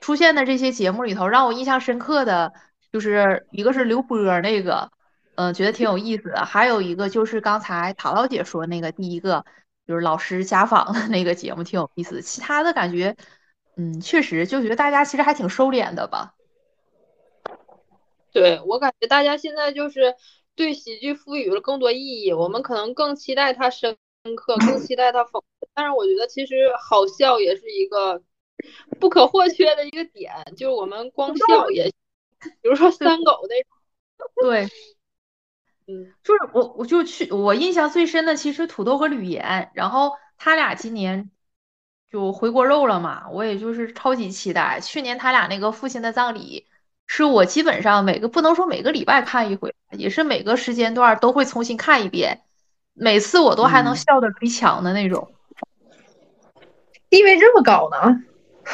[0.00, 2.52] 出现的这些节目里头，让我印象深刻的
[2.92, 4.90] 就是一个是刘波那个，
[5.36, 9.44] 嗯，觉得挺有意思的，还有一个就是刚才陶老姐说那个第一个。
[9.86, 13.16] 就是老师家访的那个节目挺有意思，其他的感觉，
[13.76, 16.34] 嗯，确实就觉得大家其实还挺收敛的吧。
[18.30, 20.14] 对我感觉大家现在就是
[20.54, 23.96] 对喜剧赋予了更多意义，我们可能更期待它深
[24.36, 25.68] 刻，更期待它讽刺。
[25.74, 28.22] 但是我觉得其实好笑也是一个
[28.98, 31.92] 不可或缺的一个点，就是我们光笑也，
[32.62, 34.68] 比如说三狗那种，对。
[35.86, 41.30] 嗯，就是我，我就去，我印象最深的其实土豆和吕岩，然后他俩今年
[42.08, 44.78] 就回锅肉了嘛，我也就是超级期待。
[44.80, 46.68] 去年他俩那个父亲的葬礼，
[47.08, 52.42] 是我基本上每个不能说每个礼拜看一回，也是每个时间段都会重新看一遍，
[52.94, 55.32] 每次我都还能笑得捶墙的那种。
[57.08, 58.22] 地位这么高呢？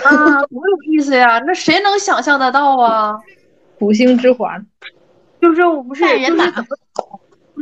[0.05, 1.39] 啊，多有意思呀！
[1.47, 3.19] 那谁能想象得到啊？
[3.79, 4.65] 土星之环，
[5.41, 6.69] 就是我不是半人马就是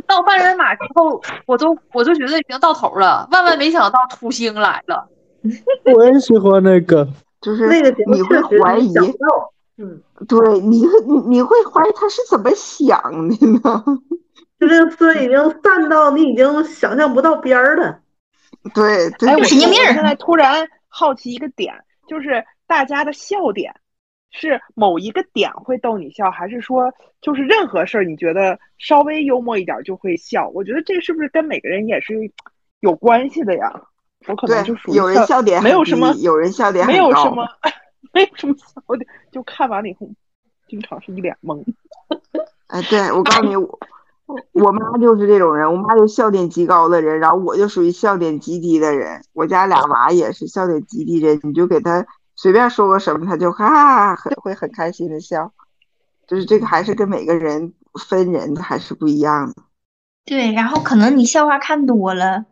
[0.07, 5.07] 到半人马之后，我都我都觉得已经到头了，万万没想到土星来了。
[5.93, 7.07] 我也喜欢那个，
[7.41, 8.93] 就是那个你会怀疑，
[9.77, 13.83] 嗯，对你你你会怀疑他是怎么想的呢？
[14.59, 17.99] 就这个思已经散到你已经想象不到边儿了。
[18.73, 21.73] 对对，哎，我神经病现在突然好奇一个点，
[22.07, 23.73] 就是大家的笑点
[24.31, 30.49] 是某一个点会逗你笑，还是说就是任何事儿你觉得稍微幽默一点就会笑？
[30.49, 32.13] 我觉得这是不是跟每个人也是
[32.79, 33.71] 有关系的呀？
[34.27, 37.47] 我可能就属，于有人笑点没有什么有人笑点没有什么
[38.11, 40.09] 没有什么笑点，就看完了以后
[40.67, 41.63] 经常是一脸懵。
[42.67, 43.79] 哎，对，我告诉你，我
[44.53, 49.23] 我妈就是这种人，我妈就笑点极高的人，然后我就属于笑点极低的人。
[49.33, 52.05] 我家俩娃也是笑点极低人，你就给他
[52.35, 55.53] 随便说个什么，他就哈哈很会很开心的笑。
[56.27, 57.73] 就是这个还是跟每个人
[58.07, 59.55] 分人还是不一样的。
[60.25, 62.45] 对，然后可能你笑话看多了，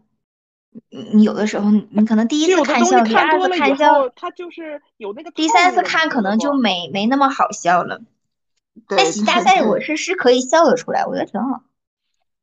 [0.92, 8.00] 你你有的时候你你可能第一次看笑，第二看多了以次看笑后，，它就是有那个第三次看可能就没没那么好笑了。
[8.88, 11.64] 但对喜剧大赛我是是可以笑得出来，我觉得挺好。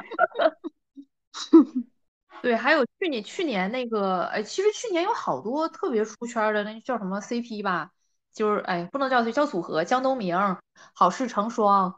[2.42, 7.92] 对，还有去年去年那个，哎，其实去年有好多特别出圈儿的，那叫什么 CP 吧，
[8.34, 10.58] 就是哎，不能叫叫组合，江东明、
[10.94, 11.96] 好事成双，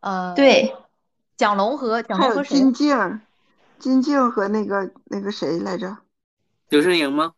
[0.00, 0.74] 呃，对，
[1.36, 2.56] 蒋龙和蒋龙和谁？
[2.56, 3.20] 金靖，
[3.78, 5.98] 金靖和那个那个谁来着？
[6.70, 7.34] 刘胜莹吗？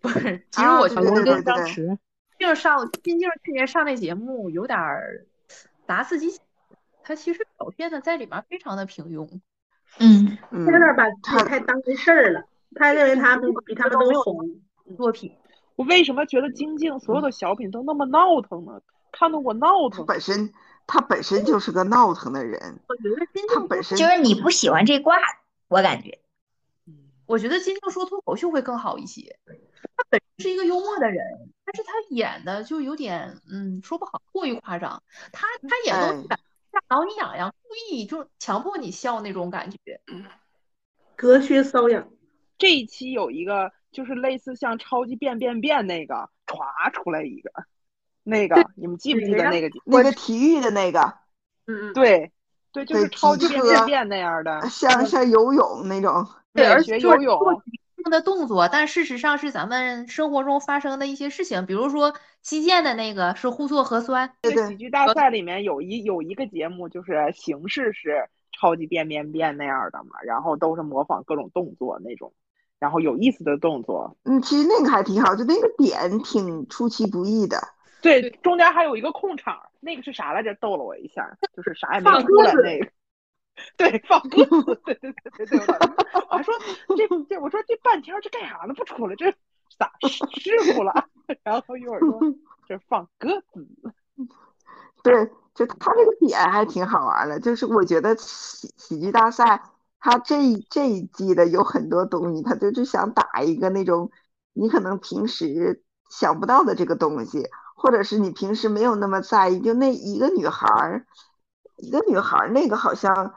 [0.00, 1.98] 不是，其实啊我觉得对对对跟张对弛，
[2.40, 5.26] 静上金靖去年上那节目有点儿
[5.86, 6.40] 打自己，
[7.04, 9.40] 他其实表现的在里面非常的平庸。
[10.00, 14.60] 嗯，嗯他有点把自他己太当回事儿了，他认为他们比他们都红。
[14.96, 15.36] 作品，
[15.76, 18.80] 我为什么觉得金靖所有的小品都那么闹腾呢？
[19.12, 20.04] 看得我闹腾。
[20.04, 20.52] 本身
[20.86, 25.16] 他本身就是个闹腾的人，我觉得金靖他本身就是你不喜欢这挂，
[25.68, 26.18] 我感觉。
[27.26, 29.38] 我觉得金靖说脱口秀会更好一些。
[29.96, 31.24] 他本身是一个幽默的人，
[31.72, 35.00] 但是他演的就有点，嗯，说不好，过于夸张。
[35.30, 36.40] 他他演哎都感
[36.88, 39.78] 挠你痒痒，故意就强迫你笑那种感觉。
[41.14, 42.08] 隔靴搔痒，
[42.58, 47.52] 这一期有一个就是类似像超级变变变那个，歘出来一个，
[48.24, 49.70] 那个你们记不记得那个？
[49.84, 51.00] 那个体育的那个，
[51.66, 52.32] 嗯嗯，对
[52.72, 56.26] 对，就是超级变变变那样的，像像游泳那种。
[56.52, 57.38] 对，而且游泳
[58.08, 72.32] 的动作，但事实上是咱们生活中发生的一些事情，比如说击剑的那个是互做核酸，对对这个喜剧大赛里面有一有一个节目，就是形式是超级变变变那样的嘛，然后都是模仿各种动作那种，
[72.78, 74.16] 然后有意思的动作。
[74.24, 77.60] 嗯，其实那个还挺好，就那个点挺出其不意的。
[78.02, 80.54] 对，中间还有一个空场，那个是啥来着？
[80.54, 82.88] 逗了我一下，就是啥也没放出来那个。
[83.76, 86.54] 对，放鸽子，对对对对对，我我还说
[86.96, 88.74] 这这，我说这半天儿这干啥呢？
[88.74, 89.30] 不出来，这
[89.78, 90.92] 咋师傅了？
[91.44, 92.20] 然后一会儿说
[92.66, 93.66] 这 放鸽子，
[95.02, 99.62] 对，就他这个点还挺好玩的，就是我觉得喜喜剧大赛，
[99.98, 104.10] 他这一这一季的有很多东西，他就是想打一个那种
[104.52, 107.46] 你可能平时想不到的这个东西，
[107.76, 111.06] 或者是你平时没有那么在意，就那一个女孩儿，
[111.76, 113.34] 一个女孩儿那个好像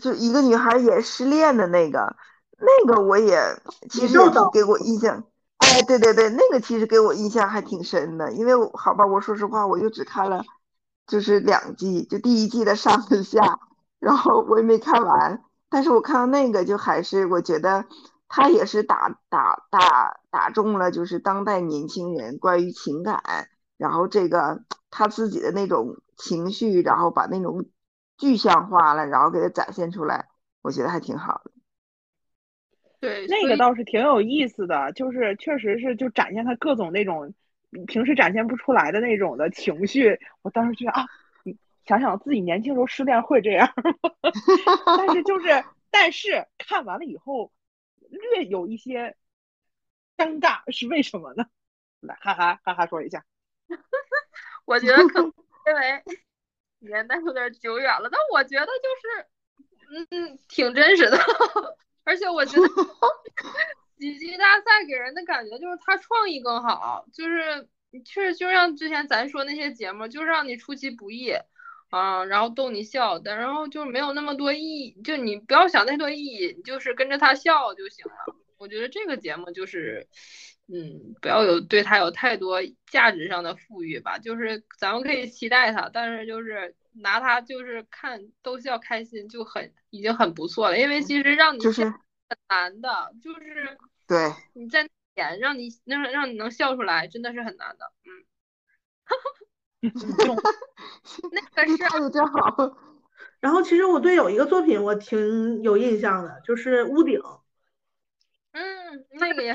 [0.00, 2.14] 就一个女孩儿也失恋的那个，
[2.58, 3.40] 那个我也
[3.88, 5.24] 其实也给我印象。
[5.58, 10.42] 哎，对对对，那个其实给我印象还挺深的，因为好吧，我说实话，我就只看了
[11.06, 13.58] 就是两季，就第一季的上跟下，
[13.98, 17.84] 然后我也没看完，但是我看到那个就还是我觉得
[18.28, 23.22] 他也是打打打打中了就是当代年轻人关于情感，
[23.76, 27.66] 然后这个他自己的那种情绪，然后把那种
[28.20, 30.28] 具象化了，然后给它展现出来，
[30.60, 31.50] 我觉得还挺好的。
[33.00, 37.32] 对，那个倒是挺有意思的，就是确实是就展现他各种那种
[37.86, 40.20] 平时展现不出来的那种的情绪。
[40.42, 41.06] 我当时觉得啊，
[41.86, 43.94] 想想自己年轻时候失恋会这样吗？
[44.98, 47.50] 但是就是，但是看完了以后，
[48.10, 49.16] 略有一些
[50.18, 51.46] 尴尬，是为什么呢？
[52.00, 53.24] 来，哈哈哈哈说一下。
[54.66, 55.32] 我觉得可能
[55.66, 56.04] 因为
[56.80, 61.18] 年代有点久远了，但我觉得就是，嗯，挺真实的。
[62.04, 62.66] 而且我觉得
[63.98, 67.68] 喜剧大赛给人的感觉就是他创意更好，就是
[68.04, 71.34] 确实就像之前咱说那些节目，就是让你出其不意。
[71.90, 78.36] 啊，然后逗你笑的，然后就没有那么多意义，就你不要想太多意义，你就是跟着他笑就行了。
[78.58, 80.06] 我觉得这个节目就是，
[80.72, 91.98] 嗯，不要有对他有太多价值上的赋予吧，就是咱们可以期待他，但是就是拿他就是看逗笑开心就很已经很不错了，因为其实让你就是很
[92.48, 93.76] 难的，就是
[94.06, 98.24] 对你在演让你让让你能笑出来，真的是很难的，嗯。
[101.32, 102.76] 那个是态度真好。
[103.40, 107.20] 然后其实我对有一个作品我挺有印象的，就是屋顶，
[108.52, 109.52] 嗯，那个也。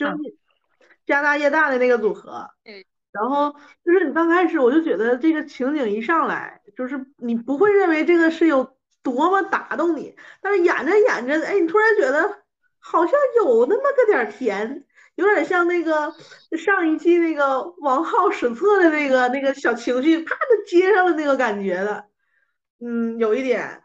[1.06, 2.50] 家大业大的那个组合。
[2.64, 2.86] 对。
[3.12, 12.44] 然后就是你刚开始我就觉得这个情景一上来，就是你不会认为这个是有多么打动你，但是演着演着，哎，你突然觉得
[12.80, 14.86] 好像有那么个点甜。
[15.16, 16.14] 有点像那个
[16.58, 22.04] 上一季那个王浩史册的那个那个小情绪，啪就接上了那个感觉的，
[22.82, 23.82] 嗯，有一点，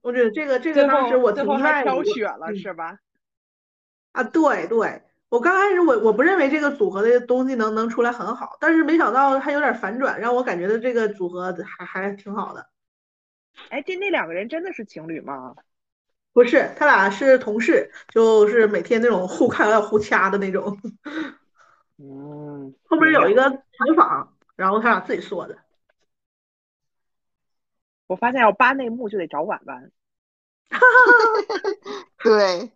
[0.00, 1.90] 我觉得这个这个当时我挺意外的。
[1.90, 2.98] 挑血了是吧？
[4.12, 5.02] 啊，对对，
[5.34, 12.68] 我刚开始我我不认为这个组合的东西能能出来很好，但是没想到还有点反转，让我感觉的这个组合还还挺好的。
[13.68, 15.56] 哎，这那两个人真的是情侣吗？
[16.32, 20.78] 不是，他俩是同事，就是每天那种互看要互掐的那种。
[21.98, 23.58] 嗯，后面有一个采
[23.96, 25.58] 访，然后他俩自己说的。
[28.06, 29.90] 我发现要扒内幕就得找婉婉。
[30.70, 32.08] 哈哈哈！
[32.22, 32.70] 对，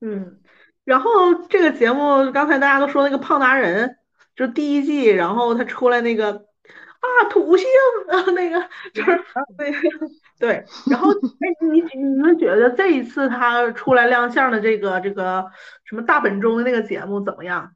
[0.00, 0.40] 嗯，
[0.84, 3.98] 然后这个节目刚才大家都说那个胖达人，
[4.36, 7.66] 就第一季，然后他出来那个啊土星
[8.08, 8.60] 啊那个
[8.92, 9.24] 就是
[9.58, 9.78] 那个。
[10.36, 15.48] 对，然后哎，你你们觉得这一次他出来亮相的这个这个
[15.84, 17.72] 什么大本钟的那个节目怎么样？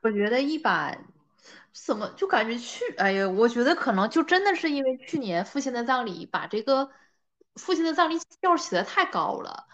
[0.00, 1.04] 我觉得一般，
[1.72, 2.84] 怎么就感觉去？
[2.96, 6.88] 哎呀，我觉得可能就真的是因为去年父亲的葬礼把这个
[7.56, 9.66] 父亲的葬礼调起的太高了，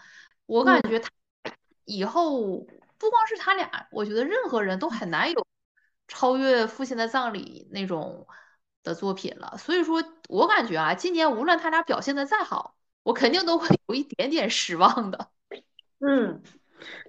[0.47, 1.07] 我感觉他
[1.85, 2.59] 以后
[2.97, 5.47] 不光是他俩，我觉得任何人都很难有
[6.07, 8.27] 超越父亲的葬礼那种。
[8.85, 15.31] 的作品了，所以说我感觉啊，今年无论他俩表现的再好，我肯定都会有一点点失望的。
[16.05, 16.43] 嗯，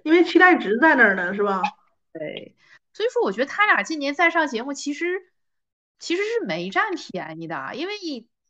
[0.03, 1.61] 因为期待值在那儿呢，是吧？
[2.13, 2.57] 对，
[2.93, 5.31] 所以说我觉得他俩今年再上节目，其实
[5.99, 7.93] 其实是没占便宜的，因为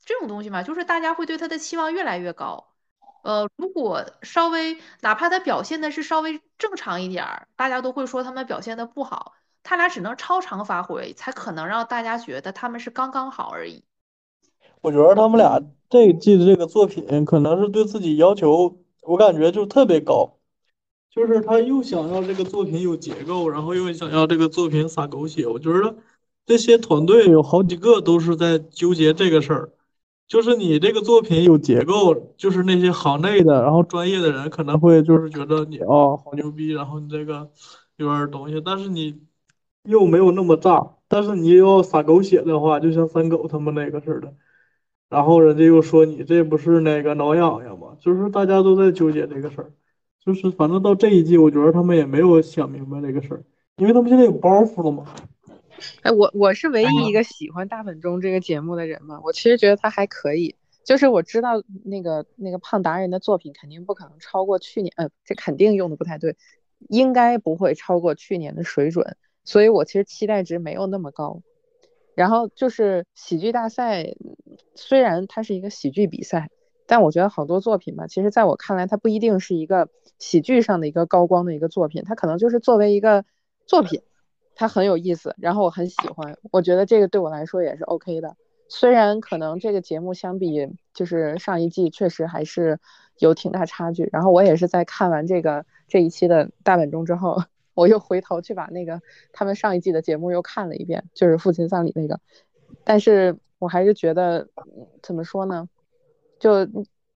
[0.05, 2.73] 这种东西嘛，就是大家会对他的期望越来越高。
[3.27, 9.33] 呃，如果稍微哪怕他表现的是稍微正常一点儿，大家都会说他们表现的不好。
[9.63, 13.83] 他俩只能超常发挥，才可能让大家觉得他们是刚刚好而已。
[14.79, 20.37] 我觉得他们俩这一季的这个作品，可能是对自己要求，我感觉就特别高，
[21.11, 25.45] 就是他又想要这个作品有结构，然后又想要这个作品撒狗血。
[25.45, 25.97] 我觉得
[26.45, 29.73] 这些团队有好几个都是在纠结这个事儿，
[30.27, 37.49] 就是你这个作品有结构，就是那些行内的，然后专业的人可能会就是觉得你哦好牛逼，然后你这个
[37.95, 39.21] 有点东西，但是你。
[39.83, 44.33] 又没有那么炸，但是你要撒狗血的话，就像三狗他们那个似的，
[45.07, 47.95] 然后人家又说你这不是那个挠痒痒吗？
[47.97, 49.71] 就是大家都在纠结这个事儿，
[50.19, 53.45] 就是反正到这一季，我觉得他们也没有想明白这个事儿，
[53.77, 55.05] 因为他们现在有包袱了嘛。
[56.01, 66.35] 哎，我我是唯一一个喜欢大本钟这个节目的人嘛，我其实觉得他还可以，就是我知道那个那个胖达人的作品肯定不可能超过去年，呃，这肯定用的不太对，
[66.89, 69.15] 应该不会超过去年的水准。
[69.43, 71.41] 所以我其实期待值没有那么高，
[72.15, 74.13] 然后就是喜剧大赛，
[74.75, 76.49] 虽然它是一个喜剧比赛，
[76.85, 79.87] 但我觉得好多作品吧，其实在我看来，它不一定是一个
[80.19, 83.23] 喜剧上的一个高光的一个作品，它可能就是作为一个
[83.65, 84.01] 作品，
[84.57, 88.35] 它很有意思，然后我很喜欢，我觉得这个对我来说也是 OK 的。
[88.67, 92.79] 虽然可能这个节目相比就是上一季确实还是
[93.19, 97.41] 有挺大差距，然后我也是在看完这个这一期的大本钟之后。
[97.77, 102.19] 我又回头去把那个他们上一季的节目又看了一遍，就是父亲葬礼那个，
[102.83, 104.49] 但是我还是觉得
[105.03, 105.69] 怎么说呢，
[106.39, 106.67] 就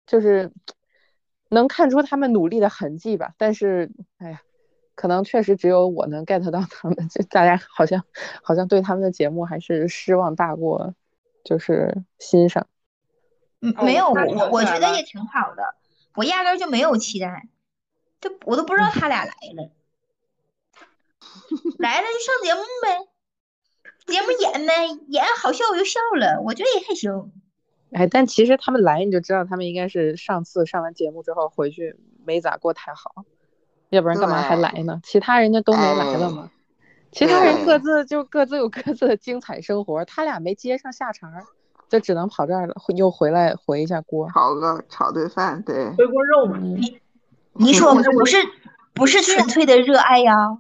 [0.07, 0.53] 就是
[1.49, 3.33] 能看出他们努力的痕迹吧。
[3.39, 4.43] 但是哎呀，
[5.01, 8.05] 可能确实只有我能 get 到他们，就大家好像
[8.43, 10.95] 好像对他们的节目还是失望大过
[11.43, 12.67] 就是欣赏。
[13.63, 15.75] 嗯，没有，我我觉得也挺好的，
[16.17, 17.49] 我压根就没有期待，
[18.21, 19.71] 就我都不知道他俩来了。
[21.79, 23.09] 来了就上节目呗，
[24.05, 27.33] 节目演呗，演好笑我就笑了，我觉得也还行。
[27.93, 33.25] 哎，但其实他们来你就知道，他们应该是上次上完节目之后回去没咋过太好，
[33.91, 35.01] 要不然干嘛还来呢？
[35.05, 36.51] 其他人家都没来了吗？
[37.13, 41.29] 其他人各自就各自有各自的精彩生活，他俩没接上下茬，
[41.89, 46.57] 就只能跑这儿了，又回来回一下锅，炒个炒顿饭，对，回锅肉嘛。
[46.59, 47.01] 你
[47.55, 48.37] 你说不是
[48.95, 50.59] 不是纯粹的热爱呀？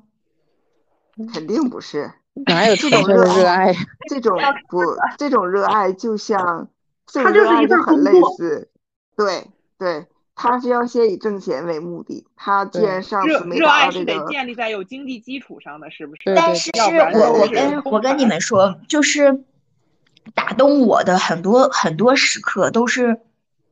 [1.32, 2.10] 肯定不是，
[2.46, 3.72] 哪有纯粹的热爱？
[4.08, 4.36] 这种
[4.68, 4.80] 不，
[5.18, 6.68] 这种热爱就像，
[7.12, 8.68] 它就是一份很类似，
[9.16, 9.46] 对
[9.78, 10.06] 对，
[10.42, 12.26] 他是要先以挣钱为目的。
[12.34, 16.34] 他既然上次没达到这个，热爱是得建立在有经济基础上的，是不是？
[16.34, 16.70] 但是
[17.12, 19.44] 我我跟我跟你们说，就是
[20.34, 23.20] 打动我的很多很多时刻都是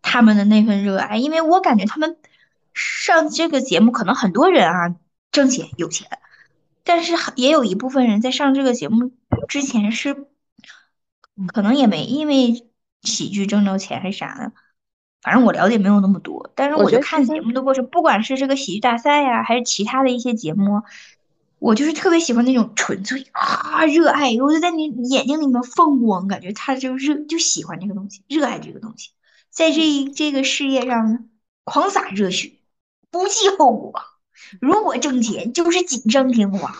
[0.02, 2.18] 他们的那份热爱，因为我感觉他们
[2.74, 4.94] 上这个节目，可能很多人啊
[5.32, 6.06] 挣钱有钱。
[6.84, 9.10] 但是也有一部分人在上这个节目
[9.48, 10.26] 之前是，
[11.54, 12.66] 可能也没因为
[13.00, 14.52] 喜剧挣着钱还是啥的，
[15.22, 16.50] 反正我了解没有那么多。
[16.54, 20.82] 但是我就看节目的过程，不管是这个喜剧大赛呀，还是其他的一些节目，
[21.58, 29.10] 我就是特别喜欢那种纯粹啊热爱，我就在你眼睛里面放光，感觉他就热就喜欢这个东西，热爱这个东西，
[29.50, 31.28] 在这这个事业上
[31.64, 32.52] 狂洒热血，
[33.10, 33.92] 不计后果。
[34.60, 36.74] 如果挣钱就是锦上添花，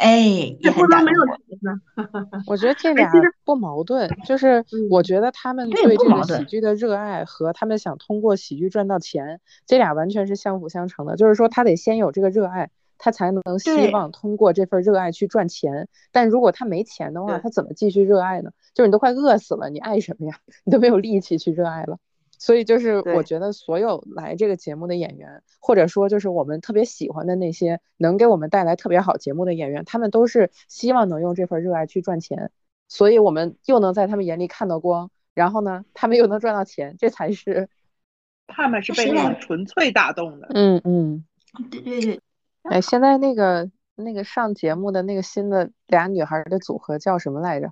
[0.00, 0.18] 哎，
[0.60, 1.80] 也不能没有钱呢。
[2.48, 3.10] 我觉得这俩
[3.44, 11.16] 不矛盾，就是我觉得他们对这个喜剧的热爱和他们想通过喜剧赚到钱，这俩完全是相辅相成的。
[11.16, 15.86] 就是说，他得先有这个热爱，他才能希望通过这份热爱去赚钱。
[16.12, 18.50] 但如果他没钱的话，他怎么继续热爱呢？
[18.74, 20.38] 就是你都快饿死了，你爱什么呀？
[20.64, 21.98] 你都没有力气去热爱了。
[22.40, 32.50] 所以就是我觉得所有来这个节目的演员，或者说就是我们特别喜欢的那些能给我们带来特别好节目的演员，他们都是希望能用这份热爱去赚钱，
[32.88, 37.68] 所以我们又能在他们眼里看到光，然后呢，他们又能赚到钱，这才是
[38.48, 40.48] 他们是被那纯粹打动的。
[40.54, 41.24] 嗯嗯，
[41.70, 42.20] 对对对。
[42.62, 47.70] 哎，现在那个那个上节目的那个新的俩女孩的组合叫什么来着？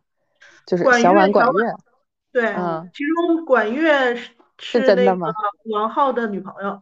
[0.67, 1.75] 就是小婉管乐。
[2.31, 4.15] 对，嗯，其中管乐
[4.59, 4.81] 是。
[4.81, 5.29] 是真的吗？
[5.71, 6.81] 王浩的女朋友。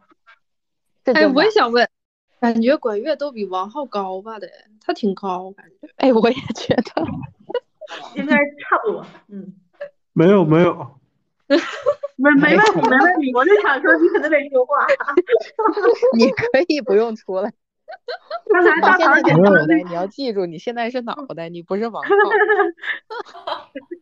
[1.13, 1.87] 哎，我也想问，
[2.39, 4.39] 感觉管乐都比王浩高吧？
[4.39, 4.49] 得，
[4.85, 5.87] 他挺高，感觉。
[5.97, 7.05] 哎，我也觉得，
[8.15, 9.05] 应该差不多。
[9.29, 9.53] 嗯，
[10.13, 10.99] 没有没有。
[12.19, 14.85] 没没问题没问题，我就想说你可能得说话。
[16.17, 17.53] 你可以不用出来。
[18.49, 22.09] 刚才大唐姐脑袋，你要记住，你现在是脑袋，你不是王浩。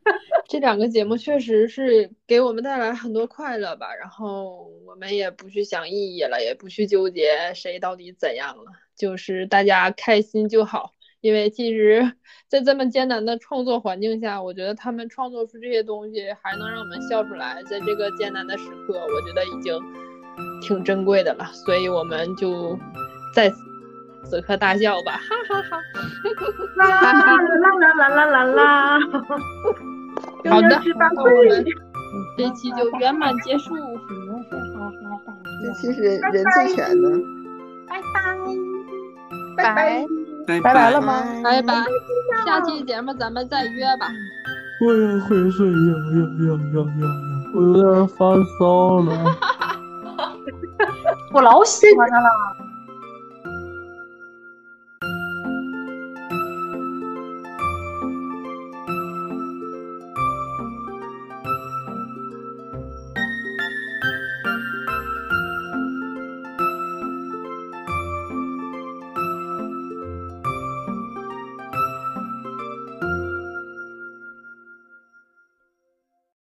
[0.47, 10.91] 这两个节目确实是给我们带来很多快乐吧，然后我们也不去想意义了，也不去纠结谁到底怎样了，就是大家开心就好。
[11.21, 12.13] 因为其实，
[12.47, 19.81] 在这么艰难的创作环境下，我觉得他们创作出这些东西还能让我们笑出来，在这个艰难的时刻，我觉得已经
[20.61, 21.45] 挺珍贵的了。
[21.65, 22.77] 所以我们就
[23.33, 23.51] 在
[24.25, 25.81] 此刻大笑吧，哈哈哈,哈，
[26.75, 28.99] 啦啦啦啦啦啦啦，
[30.49, 31.65] 好的，那我们
[32.37, 33.79] 这期就圆满结束，哈
[34.51, 34.89] 哈
[35.25, 35.33] 哈，
[35.63, 37.09] 这期是人最全的，
[37.87, 38.15] 拜拜，
[39.57, 40.05] 拜拜。
[40.45, 41.23] 拜拜了吗？
[41.43, 41.73] 拜拜，
[42.45, 44.07] 下期节目咱们再约吧。
[44.85, 47.03] 我也会睡呀呀呀呀呀呀！
[47.55, 49.09] 我有点发烧了。
[51.33, 52.29] 我老喜欢他了。